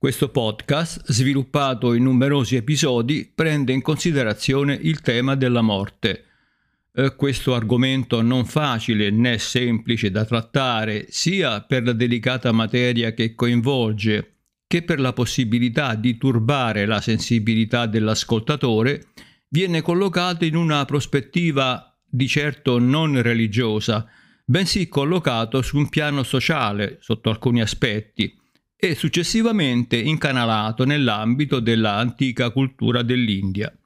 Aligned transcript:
Questo 0.00 0.28
podcast, 0.28 1.10
sviluppato 1.10 1.92
in 1.92 2.04
numerosi 2.04 2.54
episodi, 2.54 3.28
prende 3.34 3.72
in 3.72 3.82
considerazione 3.82 4.78
il 4.80 5.00
tema 5.00 5.34
della 5.34 5.60
morte. 5.60 6.24
Eh, 6.94 7.16
questo 7.16 7.52
argomento 7.52 8.22
non 8.22 8.44
facile 8.44 9.10
né 9.10 9.38
semplice 9.38 10.12
da 10.12 10.24
trattare, 10.24 11.06
sia 11.08 11.62
per 11.62 11.82
la 11.82 11.92
delicata 11.94 12.52
materia 12.52 13.12
che 13.12 13.34
coinvolge, 13.34 14.34
che 14.68 14.82
per 14.82 15.00
la 15.00 15.12
possibilità 15.12 15.96
di 15.96 16.16
turbare 16.16 16.86
la 16.86 17.00
sensibilità 17.00 17.86
dell'ascoltatore, 17.86 19.08
viene 19.48 19.82
collocato 19.82 20.44
in 20.44 20.54
una 20.54 20.84
prospettiva 20.84 21.92
di 22.08 22.28
certo 22.28 22.78
non 22.78 23.20
religiosa, 23.20 24.06
bensì 24.44 24.86
collocato 24.86 25.60
su 25.60 25.76
un 25.76 25.88
piano 25.88 26.22
sociale 26.22 26.98
sotto 27.00 27.30
alcuni 27.30 27.60
aspetti 27.60 28.37
e 28.80 28.94
successivamente 28.94 29.96
incanalato 29.96 30.84
nell'ambito 30.84 31.58
della 31.58 31.96
antica 31.96 32.50
cultura 32.50 33.02
dell'India. 33.02 33.76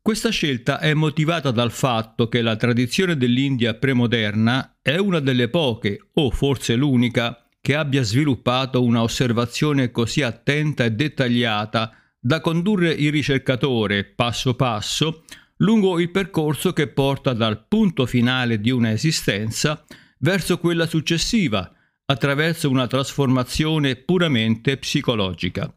Questa 0.00 0.30
scelta 0.30 0.78
è 0.78 0.94
motivata 0.94 1.50
dal 1.50 1.72
fatto 1.72 2.28
che 2.28 2.42
la 2.42 2.56
tradizione 2.56 3.16
dell'India 3.16 3.74
premoderna 3.74 4.76
è 4.80 4.96
una 4.96 5.18
delle 5.18 5.48
poche, 5.48 5.98
o 6.14 6.30
forse 6.30 6.76
l'unica, 6.76 7.44
che 7.60 7.74
abbia 7.74 8.02
sviluppato 8.02 8.82
una 8.82 9.02
osservazione 9.02 9.90
così 9.90 10.22
attenta 10.22 10.84
e 10.84 10.90
dettagliata 10.92 11.96
da 12.18 12.40
condurre 12.40 12.90
il 12.90 13.10
ricercatore 13.10 14.04
passo 14.04 14.54
passo 14.54 15.24
lungo 15.58 16.00
il 16.00 16.10
percorso 16.10 16.72
che 16.72 16.88
porta 16.88 17.32
dal 17.32 17.66
punto 17.66 18.06
finale 18.06 18.60
di 18.60 18.70
una 18.70 18.90
esistenza 18.90 19.84
verso 20.18 20.58
quella 20.58 20.86
successiva, 20.86 21.72
attraverso 22.12 22.70
una 22.70 22.86
trasformazione 22.86 23.96
puramente 23.96 24.76
psicologica. 24.76 25.72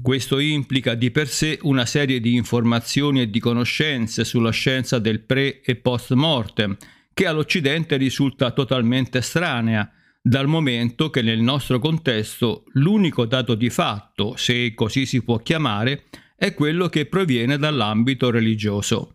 Questo 0.00 0.38
implica 0.38 0.94
di 0.94 1.10
per 1.10 1.28
sé 1.28 1.58
una 1.62 1.84
serie 1.84 2.20
di 2.20 2.34
informazioni 2.34 3.20
e 3.20 3.30
di 3.30 3.40
conoscenze 3.40 4.24
sulla 4.24 4.50
scienza 4.50 4.98
del 4.98 5.20
pre 5.20 5.60
e 5.60 5.76
post 5.76 6.12
mortem, 6.12 6.74
che 7.12 7.26
all'Occidente 7.26 7.96
risulta 7.96 8.52
totalmente 8.52 9.18
estranea, 9.18 9.90
dal 10.22 10.46
momento 10.46 11.10
che 11.10 11.22
nel 11.22 11.40
nostro 11.40 11.78
contesto 11.78 12.64
l'unico 12.72 13.26
dato 13.26 13.54
di 13.54 13.70
fatto, 13.70 14.34
se 14.36 14.74
così 14.74 15.06
si 15.06 15.22
può 15.22 15.38
chiamare, 15.38 16.04
è 16.36 16.54
quello 16.54 16.88
che 16.88 17.06
proviene 17.06 17.58
dall'ambito 17.58 18.30
religioso. 18.30 19.14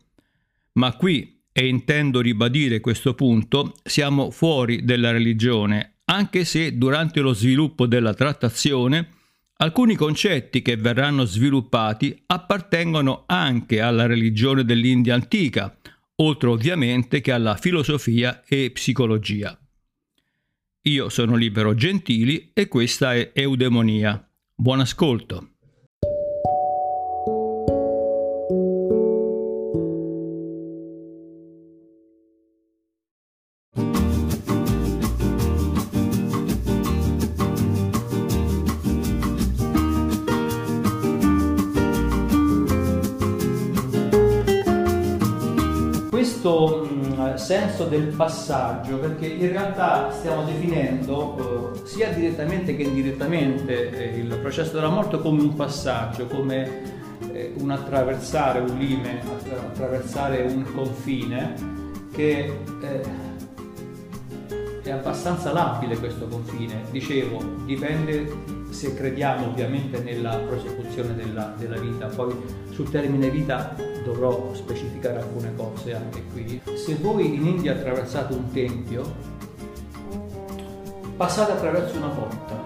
Ma 0.73 0.93
qui, 0.95 1.41
e 1.51 1.67
intendo 1.67 2.21
ribadire 2.21 2.79
questo 2.79 3.13
punto, 3.13 3.73
siamo 3.83 4.31
fuori 4.31 4.85
della 4.85 5.11
religione 5.11 6.00
anche 6.11 6.43
se 6.43 6.77
durante 6.77 7.21
lo 7.21 7.33
sviluppo 7.33 7.87
della 7.87 8.13
trattazione 8.13 9.19
alcuni 9.57 9.95
concetti 9.95 10.61
che 10.61 10.75
verranno 10.75 11.23
sviluppati 11.23 12.23
appartengono 12.25 13.23
anche 13.27 13.79
alla 13.79 14.07
religione 14.07 14.65
dell'India 14.65 15.13
antica, 15.13 15.77
oltre 16.15 16.49
ovviamente 16.49 17.21
che 17.21 17.31
alla 17.31 17.55
filosofia 17.55 18.43
e 18.45 18.71
psicologia. 18.71 19.57
Io 20.85 21.09
sono 21.09 21.35
Libero 21.35 21.75
Gentili 21.75 22.49
e 22.53 22.67
questa 22.67 23.13
è 23.13 23.31
Eudemonia. 23.33 24.27
Buon 24.53 24.79
ascolto. 24.79 25.50
Questo 46.41 46.87
mh, 46.89 47.35
senso 47.35 47.85
del 47.85 48.07
passaggio, 48.07 48.97
perché 48.97 49.27
in 49.27 49.49
realtà 49.49 50.11
stiamo 50.11 50.43
definendo 50.43 51.73
eh, 51.75 51.85
sia 51.85 52.09
direttamente 52.09 52.75
che 52.75 52.81
indirettamente 52.81 53.91
eh, 53.91 54.17
il 54.17 54.35
processo 54.39 54.73
della 54.73 54.89
morte 54.89 55.19
come 55.19 55.41
un 55.41 55.53
passaggio, 55.53 56.25
come 56.25 56.99
eh, 57.31 57.53
un 57.59 57.69
attraversare 57.69 58.59
un 58.59 58.75
limite, 58.75 59.19
attraversare 59.51 60.41
un 60.41 60.65
confine 60.73 61.53
che 62.11 62.51
è 64.81 64.89
abbastanza 64.89 65.53
labile 65.53 65.99
questo 65.99 66.27
confine. 66.27 66.81
Dicevo, 66.89 67.39
dipende 67.65 68.59
se 68.71 68.95
crediamo 68.95 69.45
ovviamente 69.47 69.99
nella 69.99 70.37
prosecuzione 70.37 71.13
della, 71.13 71.53
della 71.55 71.77
vita, 71.77 72.07
poi 72.07 72.33
sul 72.71 72.89
termine 72.89 73.29
vita 73.29 73.75
dovrò 74.03 74.53
specificare 74.53 75.19
alcune 75.19 75.53
cose 75.55 75.93
anche 75.93 76.23
qui. 76.31 76.61
Se 76.75 76.95
voi 76.95 77.35
in 77.35 77.45
India 77.45 77.73
attraversate 77.73 78.33
un 78.33 78.51
tempio, 78.51 79.03
passate 81.15 81.51
attraverso 81.51 81.97
una 81.97 82.07
porta 82.07 82.63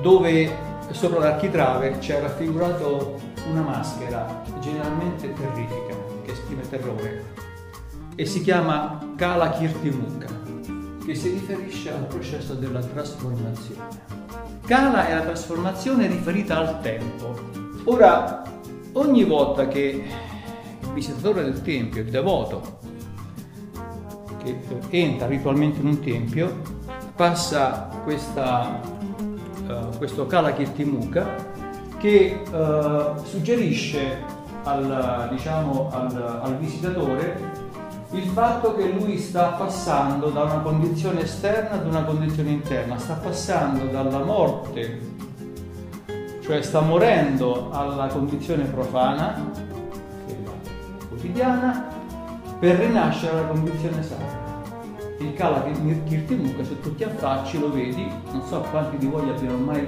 dove 0.00 0.50
sopra 0.90 1.20
l'architrave 1.20 1.98
c'è 1.98 2.20
raffigurato 2.20 3.20
una 3.50 3.60
maschera 3.60 4.42
generalmente 4.60 5.32
terrifica 5.32 5.94
che 6.24 6.32
esprime 6.32 6.68
terrore 6.68 7.24
e 8.16 8.26
si 8.26 8.42
chiama 8.42 8.98
Kala 9.16 9.50
Kirtimukha 9.50 10.40
che 11.04 11.14
si 11.14 11.30
riferisce 11.30 11.92
al 11.92 12.06
processo 12.06 12.54
della 12.54 12.80
trasformazione. 12.80 14.20
Kala 14.66 15.08
è 15.08 15.14
la 15.14 15.22
trasformazione 15.22 16.06
riferita 16.06 16.58
al 16.58 16.80
tempo. 16.80 17.34
Ora, 17.84 18.42
ogni 18.92 19.24
volta 19.24 19.68
che 19.68 20.04
il 20.80 20.88
visitatore 20.92 21.42
del 21.44 21.62
tempio, 21.62 22.02
il 22.02 22.10
devoto, 22.10 22.78
che 24.42 24.56
entra 24.90 25.26
ritualmente 25.26 25.80
in 25.80 25.86
un 25.86 26.00
tempio, 26.00 26.60
passa 27.14 27.88
questa, 28.02 28.80
uh, 29.68 29.96
questo 29.96 30.26
Kala 30.26 30.52
Kirtimukha 30.52 31.50
che 31.98 32.42
uh, 32.50 33.24
suggerisce 33.24 34.40
al, 34.64 35.28
diciamo, 35.30 35.90
al, 35.92 36.40
al 36.42 36.56
visitatore 36.58 37.70
il 38.12 38.24
fatto 38.24 38.74
che 38.74 38.90
lui 38.90 39.18
sta 39.18 39.50
passando 39.50 40.28
da 40.28 40.42
una 40.42 40.58
condizione 40.58 41.22
esterna 41.22 41.76
ad 41.76 41.86
una 41.86 42.02
condizione 42.02 42.50
interna, 42.50 42.98
sta 42.98 43.14
passando 43.14 43.86
dalla 43.86 44.22
morte, 44.22 45.00
cioè 46.42 46.60
sta 46.62 46.80
morendo 46.80 47.70
alla 47.70 48.06
condizione 48.08 48.64
profana, 48.64 49.50
che 50.26 50.32
è 50.32 51.06
quotidiana, 51.08 51.88
per 52.58 52.76
rinascere 52.76 53.38
alla 53.38 53.46
condizione 53.46 54.02
sacra. 54.02 54.40
Il 55.18 55.34
Kala 55.34 55.62
Kirtimukha, 55.62 56.64
se 56.64 56.80
tu 56.80 56.94
ti 56.94 57.04
affacci 57.04 57.58
lo 57.58 57.72
vedi, 57.72 58.06
non 58.32 58.44
so 58.46 58.60
quanti 58.70 58.98
di 58.98 59.06
voi 59.06 59.28
abbiano 59.28 59.56
mai 59.56 59.86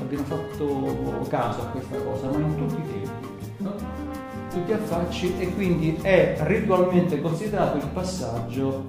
abbiano 0.00 0.24
fatto 0.24 1.26
caso 1.28 1.62
a 1.62 1.66
questa 1.66 1.96
cosa, 1.98 2.28
ma 2.30 2.38
in 2.38 2.56
tutti 2.56 2.80
i 2.80 2.82
tempi. 2.82 3.32
No? 3.58 4.04
tu 4.54 4.64
ti 4.64 4.72
affacci 4.72 5.34
e 5.38 5.52
quindi 5.54 5.98
è 6.00 6.36
ritualmente 6.42 7.20
considerato 7.20 7.76
il 7.76 7.88
passaggio 7.92 8.84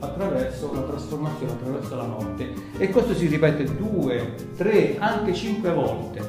attraverso 0.00 0.72
la 0.74 0.82
trasformazione, 0.82 1.52
attraverso 1.52 1.96
la 1.96 2.04
morte. 2.04 2.52
E 2.78 2.90
questo 2.90 3.14
si 3.14 3.26
ripete 3.26 3.64
due, 3.64 4.34
tre, 4.56 4.96
anche 4.98 5.34
cinque 5.34 5.72
volte. 5.72 6.28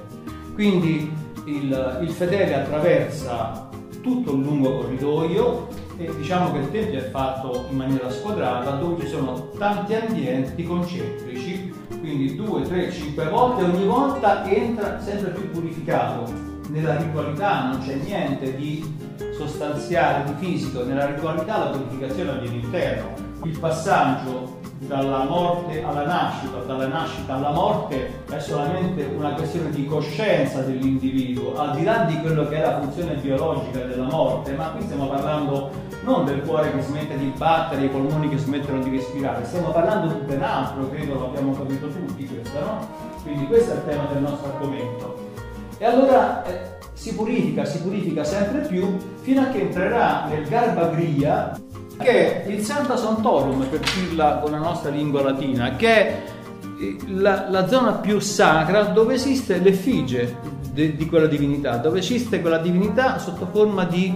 Quindi 0.54 1.12
il, 1.46 2.00
il 2.02 2.10
fedele 2.10 2.56
attraversa 2.56 3.70
tutto 4.02 4.34
un 4.34 4.44
lungo 4.44 4.78
corridoio 4.78 5.68
e 5.98 6.14
diciamo 6.16 6.52
che 6.52 6.60
il 6.60 6.72
tempio 6.72 7.00
è 7.00 7.10
fatto 7.10 7.66
in 7.70 7.78
maniera 7.78 8.10
squadrata 8.10 8.72
dove 8.72 9.04
ci 9.04 9.10
sono 9.10 9.50
tanti 9.58 9.96
ambienti 9.96 10.64
concentrici, 10.64 11.74
quindi 12.00 12.36
due, 12.36 12.62
tre, 12.62 12.92
cinque 12.92 13.28
volte, 13.30 13.64
ogni 13.64 13.86
volta 13.86 14.48
entra 14.48 15.00
sempre 15.02 15.32
più 15.32 15.50
purificato 15.50 16.48
nella 16.70 16.98
ritualità 16.98 17.70
non 17.70 17.80
c'è 17.80 17.96
niente 17.96 18.56
di 18.56 18.84
sostanziale, 19.36 20.24
di 20.26 20.46
fisico, 20.46 20.84
nella 20.84 21.06
ritualità 21.06 21.58
la 21.58 21.70
purificazione 21.70 22.32
avviene 22.32 22.58
interno. 22.58 23.14
Il 23.44 23.58
passaggio 23.60 24.58
dalla 24.80 25.24
morte 25.24 25.84
alla 25.84 26.06
nascita, 26.06 26.58
dalla 26.60 26.88
nascita 26.88 27.34
alla 27.34 27.52
morte 27.52 28.24
è 28.30 28.40
solamente 28.40 29.10
una 29.16 29.34
questione 29.34 29.72
di 29.72 29.86
coscienza 29.86 30.62
dell'individuo, 30.62 31.58
al 31.58 31.76
di 31.76 31.84
là 31.84 32.04
di 32.04 32.20
quello 32.22 32.48
che 32.48 32.58
è 32.58 32.62
la 32.62 32.80
funzione 32.80 33.16
biologica 33.16 33.80
della 33.80 34.06
morte, 34.06 34.54
ma 34.54 34.66
qui 34.70 34.84
stiamo 34.84 35.08
parlando 35.08 35.72
non 36.04 36.26
del 36.26 36.42
cuore 36.42 36.72
che 36.72 36.82
smette 36.82 37.18
di 37.18 37.34
battere, 37.36 37.86
i 37.86 37.90
polmoni 37.90 38.30
che 38.30 38.38
smettono 38.38 38.82
di 38.84 38.92
respirare, 38.92 39.46
stiamo 39.46 39.72
parlando 39.72 40.14
di 40.14 40.26
ben 40.26 40.44
altro, 40.44 40.90
credo 40.90 41.14
lo 41.16 41.26
abbiamo 41.28 41.54
capito 41.54 41.90
tutti 41.90 42.28
questo, 42.28 42.60
no? 42.60 42.88
Quindi 43.24 43.48
questo 43.48 43.74
è 43.74 43.76
il 43.76 43.86
tema 43.86 44.06
del 44.14 44.22
nostro 44.22 44.48
argomento. 44.54 45.26
E 45.78 45.86
allora 45.86 46.44
eh, 46.46 46.78
si 46.94 47.14
purifica, 47.14 47.66
si 47.66 47.80
purifica 47.80 48.24
sempre 48.24 48.62
più 48.62 48.98
fino 49.22 49.42
a 49.42 49.46
che 49.46 49.62
entrerà 49.62 50.26
nel 50.28 50.48
Garbagria, 50.48 51.60
che 51.98 52.44
è 52.44 52.50
il 52.50 52.64
Santa 52.64 52.98
Santorum, 52.98 53.66
per 53.66 53.80
dirla 53.80 54.38
con 54.38 54.52
la 54.52 54.58
nostra 54.58 54.90
lingua 54.90 55.22
latina, 55.22 55.76
che 55.76 55.88
è 55.88 56.22
quindi 56.78 57.22
la, 57.22 57.48
la, 57.50 57.68
zona 57.68 57.94
più 57.94 58.20
sacra 58.20 58.84
dove 58.84 59.16
esiste 59.16 59.58
l'effigie 59.58 60.36
de, 60.72 60.96
di 60.96 61.06
quella 61.08 61.26
divinità, 61.26 61.78
dove 61.78 62.00
esiste 62.00 62.40
quella 62.40 62.60
divinità 62.60 63.18
sotto 63.18 63.48
forma 63.52 63.84
di 63.86 64.14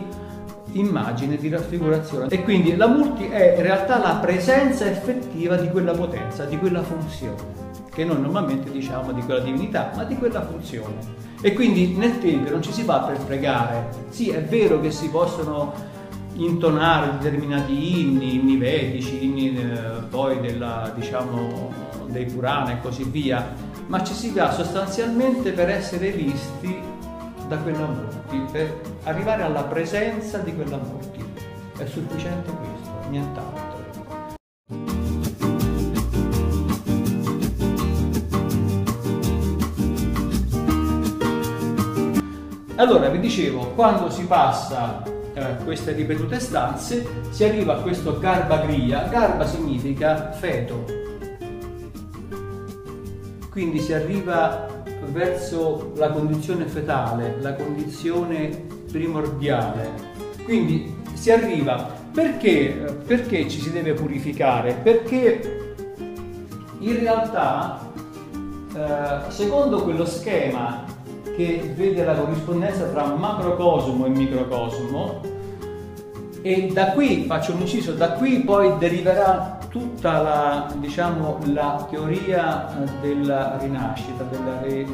immagine, 0.73 1.37
di 1.37 1.49
raffigurazione. 1.49 2.27
E 2.29 2.43
quindi 2.43 2.75
la 2.75 2.87
multi 2.87 3.25
è 3.25 3.55
in 3.57 3.63
realtà 3.63 3.97
la 3.97 4.15
presenza 4.21 4.85
effettiva 4.85 5.55
di 5.55 5.69
quella 5.69 5.93
potenza, 5.93 6.45
di 6.45 6.57
quella 6.57 6.83
funzione, 6.83 7.69
che 7.93 8.05
noi 8.05 8.21
normalmente 8.21 8.71
diciamo 8.71 9.11
di 9.11 9.21
quella 9.21 9.41
divinità, 9.41 9.91
ma 9.95 10.03
di 10.03 10.15
quella 10.15 10.45
funzione. 10.45 11.19
E 11.41 11.53
quindi 11.53 11.95
nel 11.95 12.19
Tempio 12.19 12.51
non 12.51 12.61
ci 12.61 12.71
si 12.71 12.83
fa 12.83 12.99
per 12.99 13.17
pregare. 13.17 13.89
Sì, 14.09 14.29
è 14.29 14.41
vero 14.43 14.79
che 14.79 14.91
si 14.91 15.09
possono 15.09 15.73
intonare 16.35 17.17
determinati 17.17 18.01
inni, 18.01 18.35
inni 18.35 18.57
vedici, 18.57 19.25
inni 19.25 19.57
eh, 19.57 20.03
poi 20.09 20.39
della, 20.39 20.91
diciamo, 20.95 21.71
dei 22.07 22.25
Purana 22.25 22.71
e 22.71 22.81
così 22.81 23.03
via, 23.03 23.53
ma 23.88 24.03
ci 24.03 24.13
si 24.13 24.31
va 24.31 24.51
sostanzialmente 24.51 25.51
per 25.51 25.69
essere 25.69 26.11
visti 26.11 26.79
da 27.47 27.57
quella 27.57 27.85
Murti, 27.85 28.41
per 28.51 28.81
arrivare 29.03 29.43
alla 29.43 29.63
presenza 29.63 30.38
di 30.38 30.55
quella 30.55 30.77
Murti. 30.77 31.23
È 31.77 31.85
sufficiente 31.85 32.51
questo, 32.51 33.09
nient'altro. 33.09 33.70
Allora, 42.81 43.09
vi 43.09 43.19
dicevo, 43.19 43.73
quando 43.75 44.09
si 44.09 44.25
passa 44.25 45.03
eh, 45.35 45.57
queste 45.63 45.91
ripetute 45.91 46.39
stanze, 46.39 47.07
si 47.29 47.43
arriva 47.43 47.77
a 47.77 47.81
questo 47.81 48.17
garbagria. 48.17 49.03
Garba 49.03 49.45
significa 49.45 50.31
feto. 50.31 50.83
Quindi 53.51 53.79
si 53.79 53.93
arriva 53.93 54.65
verso 55.11 55.91
la 55.95 56.09
condizione 56.09 56.65
fetale, 56.65 57.37
la 57.39 57.53
condizione 57.53 58.65
primordiale. 58.91 59.91
Quindi 60.43 61.03
si 61.13 61.29
arriva 61.29 61.87
perché, 62.11 62.97
perché 63.05 63.47
ci 63.47 63.61
si 63.61 63.71
deve 63.71 63.93
purificare? 63.93 64.73
Perché 64.73 65.75
in 66.79 66.99
realtà, 66.99 67.91
eh, 68.75 69.31
secondo 69.31 69.83
quello 69.83 70.03
schema 70.03 70.90
che 71.41 71.73
vede 71.75 72.03
la 72.03 72.13
corrispondenza 72.13 72.85
tra 72.85 73.05
macrocosmo 73.05 74.05
e 74.05 74.09
microcosmo. 74.09 75.21
E 76.43 76.69
da 76.73 76.91
qui, 76.91 77.25
faccio 77.25 77.53
un 77.53 77.61
inciso, 77.61 77.93
da 77.93 78.13
qui 78.13 78.41
poi 78.41 78.77
deriverà 78.77 79.59
tutta 79.69 80.21
la, 80.21 80.73
diciamo, 80.77 81.39
la 81.53 81.88
teoria 81.89 82.83
della 82.99 83.57
rinascita, 83.59 84.23
della 84.23 84.59
re, 84.61 84.79
eh, 84.79 84.88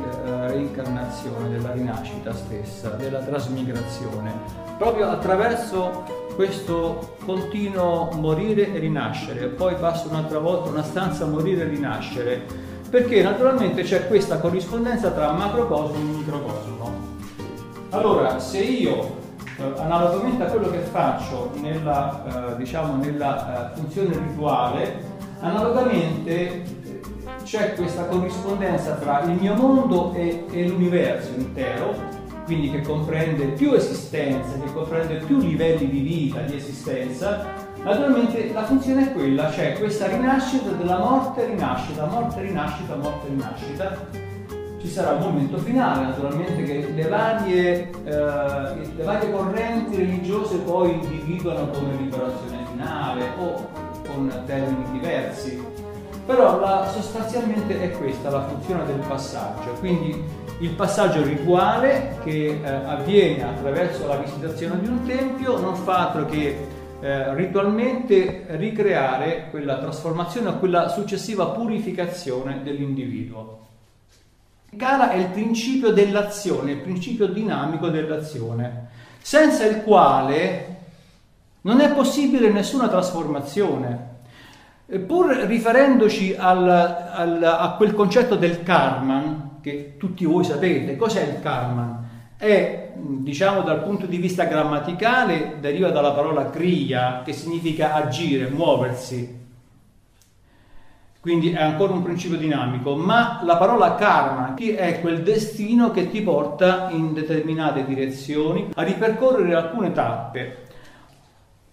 reincarnazione, 0.48 1.50
della 1.50 1.72
rinascita 1.72 2.34
stessa, 2.34 2.90
della 2.90 3.20
trasmigrazione, 3.20 4.32
proprio 4.78 5.10
attraverso 5.10 6.04
questo 6.36 7.16
continuo 7.26 8.12
morire 8.14 8.74
e 8.74 8.80
rinascere, 8.80 9.48
poi 9.48 9.76
passo 9.76 10.10
un'altra 10.10 10.40
volta 10.40 10.70
una 10.70 10.84
stanza 10.84 11.26
morire 11.26 11.62
e 11.64 11.70
rinascere, 11.70 12.46
perché 12.90 13.22
naturalmente 13.22 13.84
c'è 13.84 14.08
questa 14.08 14.40
corrispondenza 14.40 15.12
tra 15.12 15.32
macrocosmo 15.32 15.96
e 15.96 16.18
microcosmo. 16.18 16.76
Allora, 17.90 18.40
se 18.40 18.60
io 18.60 19.16
eh, 19.58 19.80
analogamente 19.80 20.44
a 20.44 20.48
quello 20.48 20.70
che 20.70 20.80
faccio 20.80 21.52
nella, 21.62 22.54
eh, 22.54 22.58
diciamo, 22.58 23.04
nella 23.04 23.72
eh, 23.72 23.76
funzione 23.76 24.16
rituale, 24.16 25.04
analogamente 25.40 26.32
eh, 26.32 26.64
c'è 27.44 27.74
questa 27.76 28.06
corrispondenza 28.06 28.94
tra 28.94 29.22
il 29.22 29.32
mio 29.32 29.54
mondo 29.54 30.14
e, 30.14 30.46
e 30.52 30.68
l'universo 30.68 31.32
intero, 31.36 31.94
quindi 32.46 32.72
che 32.72 32.82
comprende 32.82 33.46
più 33.48 33.74
esistenze, 33.74 34.60
che 34.64 34.72
comprende 34.74 35.16
più 35.26 35.40
livelli 35.40 35.90
di 35.90 36.00
vita, 36.00 36.42
di 36.42 36.56
esistenza, 36.56 37.57
Naturalmente 37.84 38.52
la 38.54 38.64
funzione 38.66 39.04
è 39.04 39.14
quella, 39.14 39.52
cioè 39.52 39.78
questa 39.78 40.08
rinascita 40.08 40.72
della 40.72 40.98
morte, 40.98 41.46
rinascita, 41.46 42.06
morte, 42.06 42.42
rinascita, 42.42 42.96
morte, 42.96 43.28
rinascita. 43.30 44.26
Ci 44.80 44.88
sarà 44.88 45.12
un 45.12 45.22
momento 45.22 45.58
finale, 45.58 46.06
naturalmente, 46.06 46.64
che 46.64 46.92
le 46.94 47.08
varie, 47.08 47.90
eh, 48.04 48.14
le 48.96 49.04
varie 49.04 49.32
correnti 49.32 49.96
religiose 49.96 50.58
poi 50.58 50.94
individuano 50.94 51.70
come 51.70 51.96
liberazione 51.98 52.66
finale 52.72 53.30
o 53.40 53.70
con 54.06 54.44
termini 54.46 55.00
diversi. 55.00 55.64
Però 56.26 56.60
la, 56.60 56.90
sostanzialmente 56.92 57.82
è 57.82 57.92
questa 57.98 58.30
la 58.30 58.48
funzione 58.48 58.86
del 58.86 59.02
passaggio. 59.08 59.72
Quindi 59.80 60.24
il 60.60 60.72
passaggio 60.72 61.24
rituale 61.24 62.18
che 62.24 62.60
eh, 62.62 62.68
avviene 62.68 63.44
attraverso 63.44 64.08
la 64.08 64.18
visitazione 64.18 64.80
di 64.80 64.88
un 64.88 65.06
tempio 65.06 65.60
non 65.60 65.76
fa 65.76 66.08
altro 66.08 66.26
che 66.26 66.68
eh, 67.00 67.36
ritualmente 67.36 68.46
ricreare 68.50 69.48
quella 69.50 69.78
trasformazione 69.78 70.50
o 70.50 70.58
quella 70.58 70.88
successiva 70.90 71.46
purificazione 71.48 72.62
dell'individuo. 72.64 73.66
Gala 74.72 75.12
è 75.12 75.18
il 75.18 75.28
principio 75.28 75.92
dell'azione, 75.92 76.72
il 76.72 76.80
principio 76.80 77.28
dinamico 77.28 77.90
dell'azione, 77.90 78.88
senza 79.22 79.66
il 79.66 79.84
quale 79.84 80.76
non 81.62 81.82
è 81.82 81.92
possibile 81.94 82.50
nessuna 82.50 82.88
trasformazione. 82.88 84.16
Pur 85.06 85.28
riferendoci 85.28 86.36
al, 86.38 86.68
al, 86.68 87.44
a 87.44 87.76
quel 87.78 87.94
concetto 87.94 88.36
del 88.36 88.64
karma, 88.64 89.60
che 89.62 89.96
tutti 89.98 90.26
voi 90.26 90.44
sapete, 90.44 90.96
cos'è 90.96 91.24
il 91.24 91.42
karma? 91.42 92.07
È, 92.38 92.92
diciamo 92.96 93.62
dal 93.62 93.82
punto 93.82 94.06
di 94.06 94.18
vista 94.18 94.44
grammaticale, 94.44 95.58
deriva 95.60 95.90
dalla 95.90 96.12
parola 96.12 96.52
kriya, 96.52 97.24
che 97.26 97.34
significa 97.34 97.96
agire, 97.96 98.48
muoversi. 98.50 99.46
Quindi 101.20 101.52
è 101.52 101.62
ancora 101.62 101.94
un 101.94 102.04
principio 102.04 102.38
dinamico, 102.38 102.96
ma 102.96 103.42
la 103.44 103.58
parola 103.58 103.96
karma 103.96 104.54
è 104.54 105.02
quel 105.02 105.24
destino 105.24 105.90
che 105.90 106.10
ti 106.10 106.22
porta 106.22 106.90
in 106.92 107.14
determinate 107.14 107.84
direzioni 107.86 108.70
a 108.76 108.84
ripercorrere 108.84 109.56
alcune 109.56 109.92
tappe. 109.92 110.66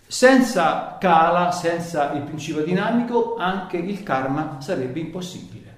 Senza 0.06 0.96
kala, 0.98 1.52
senza 1.52 2.12
il 2.12 2.22
principio 2.22 2.64
dinamico, 2.64 3.36
anche 3.36 3.76
il 3.76 4.02
karma 4.02 4.56
sarebbe 4.60 4.98
impossibile. 4.98 5.76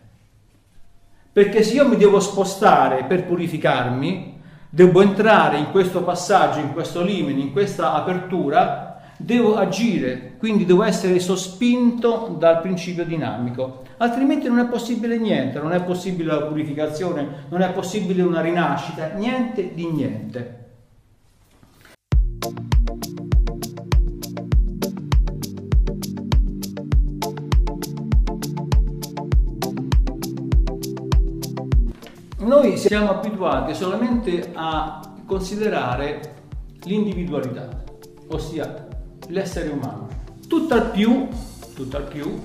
Perché 1.32 1.62
se 1.62 1.74
io 1.74 1.88
mi 1.88 1.96
devo 1.96 2.20
spostare 2.20 3.04
per 3.04 3.24
purificarmi, 3.24 4.35
devo 4.76 5.00
entrare 5.00 5.56
in 5.56 5.70
questo 5.70 6.02
passaggio, 6.02 6.58
in 6.58 6.74
questo 6.74 7.02
limine, 7.02 7.40
in 7.40 7.50
questa 7.50 7.94
apertura, 7.94 9.00
devo 9.16 9.56
agire, 9.56 10.34
quindi 10.36 10.66
devo 10.66 10.82
essere 10.82 11.18
sospinto 11.18 12.36
dal 12.38 12.60
principio 12.60 13.06
dinamico, 13.06 13.84
altrimenti 13.96 14.48
non 14.48 14.58
è 14.58 14.66
possibile 14.66 15.16
niente, 15.16 15.60
non 15.60 15.72
è 15.72 15.82
possibile 15.82 16.30
la 16.30 16.42
purificazione, 16.42 17.46
non 17.48 17.62
è 17.62 17.72
possibile 17.72 18.20
una 18.20 18.42
rinascita, 18.42 19.14
niente 19.14 19.72
di 19.72 19.90
niente. 19.90 20.64
Noi 32.46 32.76
siamo 32.76 33.10
abituati 33.10 33.74
solamente 33.74 34.52
a 34.54 35.00
considerare 35.26 36.34
l'individualità, 36.84 37.82
ossia 38.28 38.86
l'essere 39.26 39.70
umano. 39.70 40.06
Tutt'al 40.46 40.92
più, 40.92 41.26
tutt'al 41.74 42.04
più 42.04 42.40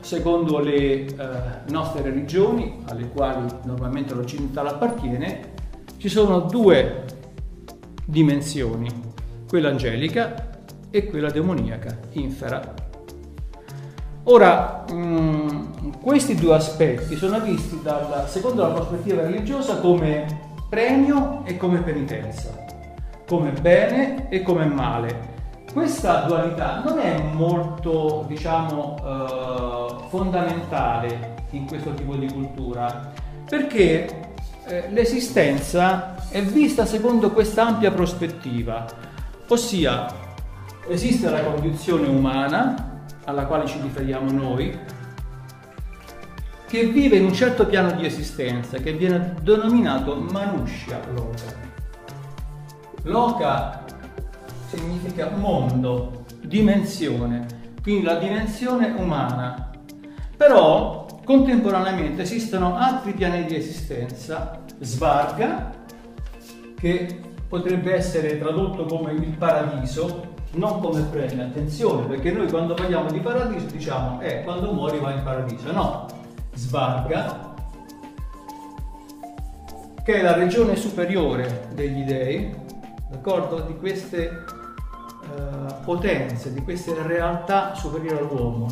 secondo 0.00 0.58
le 0.58 1.06
eh, 1.06 1.06
nostre 1.70 2.02
religioni, 2.02 2.80
alle 2.84 3.08
quali 3.08 3.46
normalmente 3.64 4.12
l'occidentale 4.12 4.68
appartiene, 4.68 5.54
ci 5.96 6.10
sono 6.10 6.40
due 6.40 7.04
dimensioni, 8.04 8.90
quella 9.48 9.70
angelica 9.70 10.50
e 10.90 11.06
quella 11.06 11.30
demoniaca, 11.30 11.98
infera. 12.10 12.74
Ora, 14.24 14.84
mh, 14.88 14.94
mm, 14.94 15.90
questi 16.00 16.36
due 16.36 16.54
aspetti 16.54 17.16
sono 17.16 17.40
visti 17.40 17.80
dal, 17.82 18.24
secondo 18.28 18.62
la 18.62 18.68
prospettiva 18.68 19.22
religiosa 19.22 19.78
come 19.78 20.50
premio 20.68 21.42
e 21.44 21.56
come 21.56 21.80
penitenza, 21.80 22.64
come 23.26 23.50
bene 23.50 24.28
e 24.28 24.42
come 24.42 24.64
male. 24.66 25.30
Questa 25.72 26.22
dualità 26.26 26.82
non 26.84 27.00
è 27.00 27.20
molto, 27.32 28.24
diciamo, 28.28 28.96
eh, 28.98 30.08
fondamentale 30.08 31.46
in 31.50 31.66
questo 31.66 31.92
tipo 31.94 32.14
di 32.14 32.30
cultura, 32.30 33.10
perché 33.48 34.34
eh, 34.66 34.88
l'esistenza 34.90 36.14
è 36.28 36.42
vista 36.42 36.86
secondo 36.86 37.32
questa 37.32 37.66
ampia 37.66 37.90
prospettiva, 37.90 38.86
ossia 39.48 40.06
esiste 40.86 41.28
la 41.28 41.42
condizione 41.42 42.06
umana 42.06 42.90
alla 43.24 43.46
quale 43.46 43.66
ci 43.66 43.80
riferiamo 43.80 44.30
noi, 44.30 44.76
che 46.66 46.86
vive 46.86 47.16
in 47.16 47.26
un 47.26 47.34
certo 47.34 47.66
piano 47.66 47.92
di 47.92 48.06
esistenza 48.06 48.78
che 48.78 48.92
viene 48.92 49.34
denominato 49.42 50.16
Manushya 50.16 51.00
Loka. 51.12 51.60
Loka 53.02 53.84
significa 54.68 55.28
mondo, 55.36 56.24
dimensione, 56.40 57.46
quindi 57.82 58.04
la 58.04 58.14
dimensione 58.14 58.94
umana. 58.96 59.70
Però 60.36 61.06
contemporaneamente 61.24 62.22
esistono 62.22 62.76
altri 62.76 63.12
piani 63.12 63.44
di 63.44 63.54
esistenza, 63.54 64.60
Svarga, 64.78 65.72
che 66.78 67.20
potrebbe 67.52 67.92
essere 67.92 68.38
tradotto 68.38 68.86
come 68.86 69.12
il 69.12 69.36
paradiso, 69.36 70.36
non 70.52 70.80
come 70.80 71.02
premio, 71.02 71.44
attenzione, 71.44 72.06
perché 72.06 72.30
noi 72.30 72.48
quando 72.48 72.72
parliamo 72.72 73.10
di 73.10 73.20
paradiso 73.20 73.66
diciamo, 73.66 74.22
eh, 74.22 74.42
quando 74.42 74.72
muori 74.72 74.98
vai 74.98 75.18
in 75.18 75.22
paradiso, 75.22 75.70
no, 75.70 76.06
Svarga, 76.54 77.52
che 80.02 80.14
è 80.14 80.22
la 80.22 80.32
regione 80.32 80.76
superiore 80.76 81.68
degli 81.74 82.04
dei, 82.04 82.56
d'accordo? 83.10 83.60
Di 83.60 83.76
queste 83.76 84.44
uh, 85.20 85.84
potenze, 85.84 86.54
di 86.54 86.62
queste 86.62 86.94
realtà 87.02 87.74
superiori 87.74 88.16
all'uomo, 88.16 88.66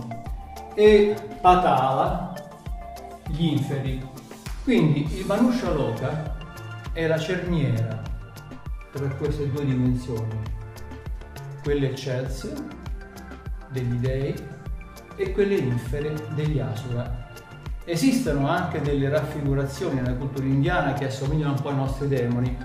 e 0.73 1.15
Patala, 1.39 2.33
gli 3.27 3.45
inferi. 3.45 4.03
Quindi 4.65 5.19
il 5.19 5.27
Manusha 5.27 5.71
Loka 5.71 6.35
è 6.95 7.07
la 7.07 7.19
cerniera 7.19 8.09
tra 8.93 9.09
queste 9.09 9.51
due 9.51 9.65
dimensioni 9.65 10.59
quelle 11.63 11.91
eccelse 11.91 12.55
degli 13.71 13.97
dei 13.97 14.35
e 15.17 15.33
quelle 15.33 15.57
infere 15.57 16.15
degli 16.35 16.59
asura. 16.59 17.29
Esistono 17.85 18.49
anche 18.49 18.81
delle 18.81 19.09
raffigurazioni 19.09 19.97
nella 19.97 20.15
cultura 20.15 20.47
indiana 20.47 20.95
che 20.95 21.07
assomigliano 21.07 21.53
un 21.53 21.61
po' 21.61 21.69
ai 21.69 21.77
nostri 21.77 22.09
demoni, 22.09 22.57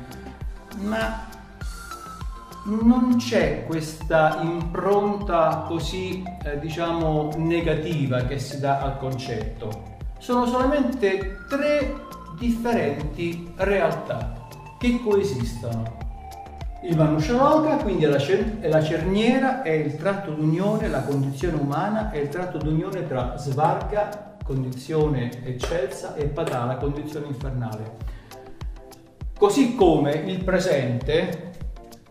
ma 0.81 1.27
non 2.65 3.17
c'è 3.17 3.65
questa 3.65 4.39
impronta 4.41 5.65
così, 5.67 6.23
eh, 6.43 6.59
diciamo, 6.59 7.31
negativa 7.37 8.21
che 8.21 8.39
si 8.39 8.59
dà 8.59 8.81
al 8.81 8.97
concetto. 8.97 9.93
Sono 10.19 10.45
solamente 10.45 11.39
tre 11.49 11.93
differenti 12.37 13.53
realtà 13.57 14.47
che 14.79 14.99
coesistono. 15.03 16.04
Il 16.87 16.95
Manushaloka 16.97 17.77
quindi 17.77 18.03
è 18.03 18.07
la, 18.07 18.19
cer- 18.19 18.59
è 18.59 18.69
la, 18.69 18.83
cerniera, 18.83 19.63
è 19.63 19.71
il 19.71 19.95
tratto 19.95 20.29
d'unione, 20.29 20.87
la 20.87 21.01
condizione 21.01 21.57
umana, 21.57 22.11
è 22.11 22.19
il 22.19 22.29
tratto 22.29 22.59
d'unione 22.59 23.07
tra 23.07 23.35
Svarga, 23.37 24.37
condizione 24.43 25.31
eccelsa, 25.43 26.13
e 26.13 26.25
Patala, 26.25 26.75
condizione 26.75 27.25
infernale. 27.25 27.95
Così 29.35 29.73
come 29.73 30.11
il 30.11 30.43
presente 30.43 31.53